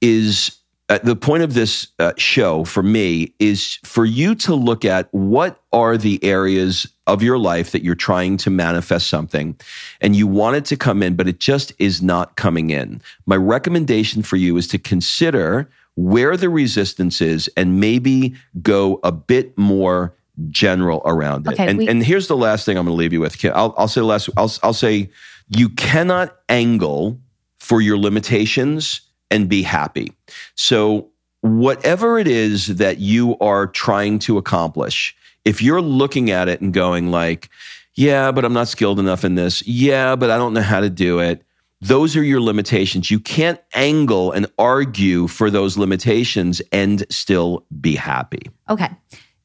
is 0.01 0.57
uh, 0.89 0.99
the 1.03 1.15
point 1.15 1.43
of 1.43 1.53
this 1.53 1.87
uh, 1.99 2.11
show 2.17 2.63
for 2.65 2.83
me 2.83 3.33
is 3.39 3.79
for 3.83 4.05
you 4.05 4.35
to 4.35 4.53
look 4.53 4.83
at 4.83 5.07
what 5.11 5.59
are 5.71 5.97
the 5.97 6.21
areas 6.23 6.85
of 7.07 7.23
your 7.23 7.37
life 7.39 7.71
that 7.71 7.83
you're 7.83 7.95
trying 7.95 8.35
to 8.37 8.49
manifest 8.49 9.09
something 9.09 9.57
and 10.01 10.15
you 10.15 10.27
want 10.27 10.55
it 10.57 10.65
to 10.65 10.75
come 10.75 11.01
in, 11.01 11.15
but 11.15 11.27
it 11.27 11.39
just 11.39 11.71
is 11.79 12.01
not 12.01 12.35
coming 12.35 12.69
in. 12.69 13.01
My 13.25 13.37
recommendation 13.37 14.23
for 14.23 14.35
you 14.35 14.57
is 14.57 14.67
to 14.69 14.77
consider 14.77 15.69
where 15.95 16.35
the 16.35 16.49
resistance 16.49 17.21
is 17.21 17.49
and 17.55 17.79
maybe 17.79 18.35
go 18.61 18.99
a 19.03 19.11
bit 19.11 19.57
more 19.57 20.13
general 20.49 21.01
around 21.05 21.47
it. 21.47 21.53
Okay, 21.53 21.67
and, 21.67 21.77
we- 21.77 21.87
and 21.87 22.03
here's 22.03 22.27
the 22.27 22.37
last 22.37 22.65
thing 22.65 22.77
I'm 22.77 22.85
going 22.85 22.95
to 22.95 22.99
leave 22.99 23.13
you 23.13 23.21
with. 23.21 23.43
I'll, 23.45 23.73
I'll 23.77 23.87
say 23.87 24.01
the 24.01 24.05
last. 24.07 24.29
I'll, 24.35 24.51
I'll 24.63 24.73
say 24.73 25.09
you 25.49 25.69
cannot 25.69 26.35
angle 26.49 27.19
for 27.63 27.79
your 27.79 27.97
limitations 27.97 28.99
and 29.31 29.47
be 29.47 29.63
happy. 29.63 30.11
So, 30.55 31.09
whatever 31.39 32.19
it 32.19 32.27
is 32.27 32.75
that 32.77 32.99
you 32.99 33.37
are 33.39 33.67
trying 33.67 34.19
to 34.19 34.37
accomplish, 34.37 35.15
if 35.45 35.61
you're 35.61 35.81
looking 35.81 36.29
at 36.29 36.49
it 36.49 36.59
and 36.59 36.73
going 36.73 37.09
like, 37.09 37.49
yeah, 37.95 38.31
but 38.33 38.43
I'm 38.43 38.53
not 38.53 38.67
skilled 38.67 38.99
enough 38.99 39.23
in 39.23 39.35
this. 39.35 39.65
Yeah, 39.65 40.17
but 40.17 40.29
I 40.29 40.37
don't 40.37 40.53
know 40.53 40.61
how 40.61 40.81
to 40.81 40.89
do 40.89 41.19
it. 41.19 41.41
Those 41.79 42.17
are 42.17 42.23
your 42.23 42.41
limitations. 42.41 43.09
You 43.09 43.19
can't 43.19 43.61
angle 43.73 44.33
and 44.33 44.47
argue 44.57 45.27
for 45.27 45.49
those 45.49 45.77
limitations 45.77 46.61
and 46.71 47.05
still 47.09 47.65
be 47.79 47.95
happy. 47.95 48.49
Okay. 48.69 48.89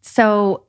So 0.01 0.65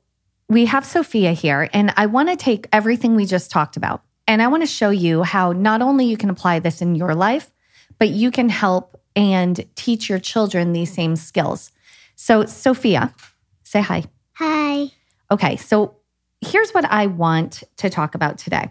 we 0.48 0.66
have 0.66 0.84
Sophia 0.84 1.32
here, 1.32 1.68
and 1.72 1.92
I 1.96 2.06
want 2.06 2.28
to 2.28 2.36
take 2.36 2.68
everything 2.72 3.16
we 3.16 3.24
just 3.24 3.50
talked 3.50 3.76
about 3.76 4.02
and 4.30 4.40
I 4.40 4.46
want 4.46 4.62
to 4.62 4.66
show 4.68 4.90
you 4.90 5.24
how 5.24 5.50
not 5.50 5.82
only 5.82 6.04
you 6.04 6.16
can 6.16 6.30
apply 6.30 6.60
this 6.60 6.80
in 6.80 6.94
your 6.94 7.16
life, 7.16 7.50
but 7.98 8.10
you 8.10 8.30
can 8.30 8.48
help 8.48 8.96
and 9.16 9.66
teach 9.74 10.08
your 10.08 10.20
children 10.20 10.72
these 10.72 10.94
same 10.94 11.16
skills. 11.16 11.72
So, 12.14 12.44
Sophia, 12.44 13.12
say 13.64 13.80
hi. 13.80 14.04
Hi. 14.34 14.92
Okay. 15.32 15.56
So, 15.56 15.96
here's 16.40 16.70
what 16.70 16.84
I 16.84 17.06
want 17.06 17.64
to 17.78 17.90
talk 17.90 18.14
about 18.14 18.38
today. 18.38 18.70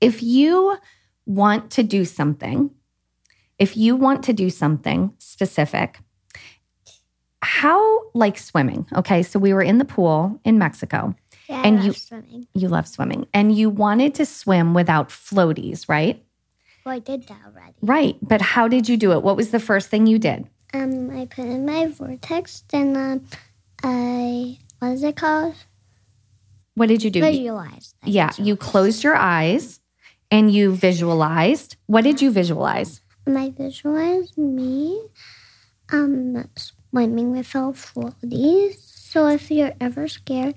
If 0.00 0.24
you 0.24 0.76
want 1.24 1.70
to 1.72 1.84
do 1.84 2.04
something, 2.04 2.70
if 3.60 3.76
you 3.76 3.94
want 3.94 4.24
to 4.24 4.32
do 4.32 4.50
something 4.50 5.14
specific, 5.18 6.00
how 7.42 8.10
like 8.12 8.36
swimming? 8.36 8.88
Okay. 8.96 9.22
So, 9.22 9.38
we 9.38 9.54
were 9.54 9.62
in 9.62 9.78
the 9.78 9.84
pool 9.84 10.40
in 10.44 10.58
Mexico. 10.58 11.14
Yeah, 11.48 11.62
And 11.64 11.78
you- 11.82 11.88
love 11.90 11.96
swimming. 11.98 12.46
You 12.54 12.68
love 12.68 12.86
swimming 12.88 13.26
and 13.32 13.56
you 13.56 13.70
wanted 13.70 14.14
to 14.16 14.26
swim 14.26 14.74
without 14.74 15.08
floaties, 15.08 15.88
right? 15.88 16.22
Well, 16.84 16.94
I 16.94 16.98
did 16.98 17.26
that 17.28 17.38
already. 17.46 17.74
Right. 17.82 18.16
But 18.22 18.40
how 18.40 18.68
did 18.68 18.88
you 18.88 18.96
do 18.96 19.12
it? 19.12 19.22
What 19.22 19.36
was 19.36 19.50
the 19.50 19.60
first 19.60 19.88
thing 19.88 20.06
you 20.06 20.18
did? 20.18 20.46
Um, 20.74 21.10
I 21.10 21.24
put 21.26 21.46
in 21.46 21.64
my 21.64 21.86
vortex, 21.86 22.62
and 22.72 22.96
um, 22.96 23.24
I 23.82 24.58
what 24.80 24.92
is 24.92 25.02
it 25.02 25.16
called? 25.16 25.54
What 26.74 26.88
did 26.88 27.02
you 27.02 27.10
do? 27.10 27.20
Visualize. 27.20 27.94
I 28.02 28.08
yeah. 28.08 28.30
You 28.38 28.54
closed 28.56 29.02
your 29.02 29.16
eyes 29.16 29.80
and 30.30 30.52
you 30.52 30.74
visualized. 30.74 31.76
What 31.86 32.04
did 32.04 32.20
you 32.22 32.30
visualize? 32.30 33.00
Um, 33.26 33.36
I 33.36 33.50
visualized 33.50 34.36
me 34.36 35.00
um 35.90 36.48
swimming 36.56 37.32
without 37.32 37.74
floaties. 37.74 38.76
So 38.78 39.26
if 39.28 39.50
you're 39.50 39.72
ever 39.80 40.06
scared 40.08 40.54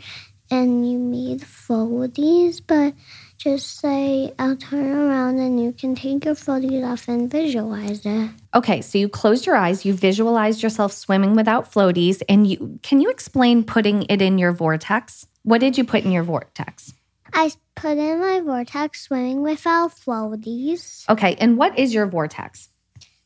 and 0.52 0.90
you 0.90 1.00
need 1.00 1.40
floaties, 1.40 2.62
but 2.66 2.94
just 3.38 3.80
say 3.80 4.34
I'll 4.38 4.58
turn 4.58 4.92
around 4.92 5.40
and 5.40 5.60
you 5.60 5.72
can 5.72 5.96
take 5.96 6.26
your 6.26 6.36
floaties 6.36 6.86
off 6.88 7.08
and 7.08 7.32
visualize 7.32 8.06
it. 8.06 8.30
Okay, 8.54 8.82
so 8.82 8.98
you 8.98 9.10
closed 9.10 9.46
your 9.46 9.56
eyes, 9.56 9.86
you 9.86 9.94
visualized 9.94 10.62
yourself 10.62 10.92
swimming 10.92 11.36
without 11.36 11.72
floaties, 11.72 12.22
and 12.30 12.46
you 12.46 12.80
can 12.84 13.02
you 13.02 13.10
explain 13.10 13.64
putting 13.64 14.04
it 14.04 14.22
in 14.22 14.38
your 14.38 14.52
vortex? 14.52 15.26
What 15.44 15.62
did 15.62 15.78
you 15.78 15.84
put 15.84 16.04
in 16.04 16.12
your 16.12 16.24
vortex? 16.24 16.94
I 17.34 17.52
put 17.76 17.98
in 17.98 18.20
my 18.20 18.42
vortex 18.42 19.02
swimming 19.02 19.42
without 19.42 19.92
floaties. 19.92 21.10
Okay, 21.10 21.36
and 21.40 21.58
what 21.58 21.80
is 21.80 21.94
your 21.94 22.06
vortex? 22.06 22.70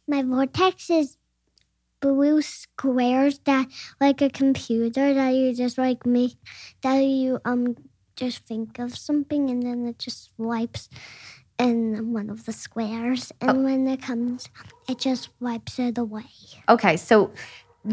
My 0.07 0.21
vortex 0.21 0.89
is 0.91 1.17
blue 2.05 2.39
squares 2.39 3.39
that 3.45 3.65
like 3.99 4.21
a 4.21 4.29
computer 4.29 5.11
that 5.15 5.29
you 5.33 5.55
just 5.55 5.75
like 5.79 6.05
make 6.05 6.35
that 6.81 6.99
you 6.99 7.39
um 7.45 7.75
just 8.15 8.45
think 8.45 8.77
of 8.77 8.95
something 8.95 9.49
and 9.49 9.63
then 9.63 9.87
it 9.87 9.97
just 9.97 10.29
wipes 10.37 10.87
in 11.57 12.13
one 12.13 12.29
of 12.29 12.45
the 12.45 12.53
squares 12.53 13.31
and 13.41 13.63
when 13.63 13.87
it 13.87 14.03
comes 14.03 14.49
it 14.87 14.99
just 14.99 15.29
wipes 15.39 15.79
it 15.79 15.97
away. 15.97 16.25
Okay, 16.69 16.95
so 16.95 17.31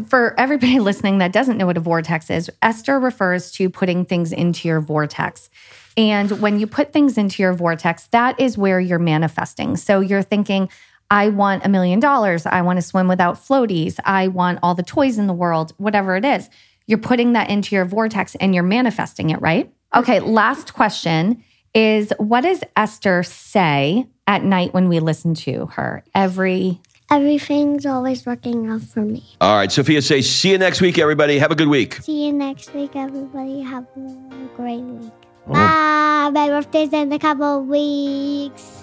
for 0.07 0.39
everybody 0.39 0.79
listening 0.89 1.17
that 1.17 1.33
doesn't 1.33 1.57
know 1.57 1.65
what 1.65 1.77
a 1.77 1.79
vortex 1.81 2.29
is, 2.29 2.51
Esther 2.61 2.99
refers 2.99 3.51
to 3.53 3.67
putting 3.67 4.05
things 4.05 4.31
into 4.31 4.67
your 4.67 4.79
vortex. 4.79 5.49
And 5.97 6.39
when 6.39 6.59
you 6.59 6.67
put 6.67 6.93
things 6.93 7.17
into 7.17 7.41
your 7.41 7.53
vortex, 7.53 8.07
that 8.07 8.39
is 8.39 8.57
where 8.57 8.79
you're 8.79 8.99
manifesting. 8.99 9.75
So 9.77 9.99
you're 9.99 10.23
thinking, 10.23 10.69
I 11.13 11.29
want 11.29 11.63
a 11.63 11.69
million 11.69 11.99
dollars. 11.99 12.47
I 12.47 12.63
want 12.63 12.77
to 12.77 12.81
swim 12.81 13.07
without 13.07 13.35
floaties. 13.35 13.99
I 14.03 14.29
want 14.29 14.57
all 14.63 14.73
the 14.73 14.81
toys 14.81 15.19
in 15.19 15.27
the 15.27 15.33
world, 15.33 15.71
whatever 15.77 16.15
it 16.15 16.25
is. 16.25 16.49
you're 16.87 16.97
putting 16.97 17.33
that 17.33 17.49
into 17.51 17.75
your 17.75 17.85
vortex 17.85 18.35
and 18.35 18.53
you're 18.53 18.63
manifesting 18.63 19.29
it, 19.29 19.39
right? 19.39 19.71
Okay, 19.95 20.19
last 20.19 20.73
question 20.73 21.43
is 21.75 22.11
what 22.17 22.41
does 22.41 22.61
Esther 22.75 23.21
say 23.21 24.07
at 24.25 24.43
night 24.43 24.73
when 24.73 24.89
we 24.89 24.99
listen 24.99 25.33
to 25.35 25.67
her 25.67 26.03
every 26.15 26.81
Everything's 27.11 27.85
always 27.85 28.25
working 28.25 28.67
out 28.69 28.81
for 28.81 29.01
me. 29.01 29.23
All 29.39 29.57
right, 29.57 29.71
Sophia 29.71 30.01
says, 30.01 30.27
see 30.27 30.51
you 30.51 30.57
next 30.57 30.81
week, 30.81 30.97
everybody. 30.97 31.37
Have 31.37 31.51
a 31.51 31.55
good 31.55 31.67
week. 31.67 31.95
See 31.95 32.25
you 32.25 32.33
next 32.33 32.73
week, 32.73 32.95
everybody. 32.95 33.61
Have 33.61 33.85
a 33.95 34.49
great 34.55 34.81
week. 34.81 35.11
Oh. 35.47 35.53
Bye. 35.53 36.31
My 36.33 36.47
birthday's 36.47 36.91
in 36.91 37.11
a 37.13 37.19
couple 37.19 37.59
of 37.59 37.67
weeks. 37.67 38.82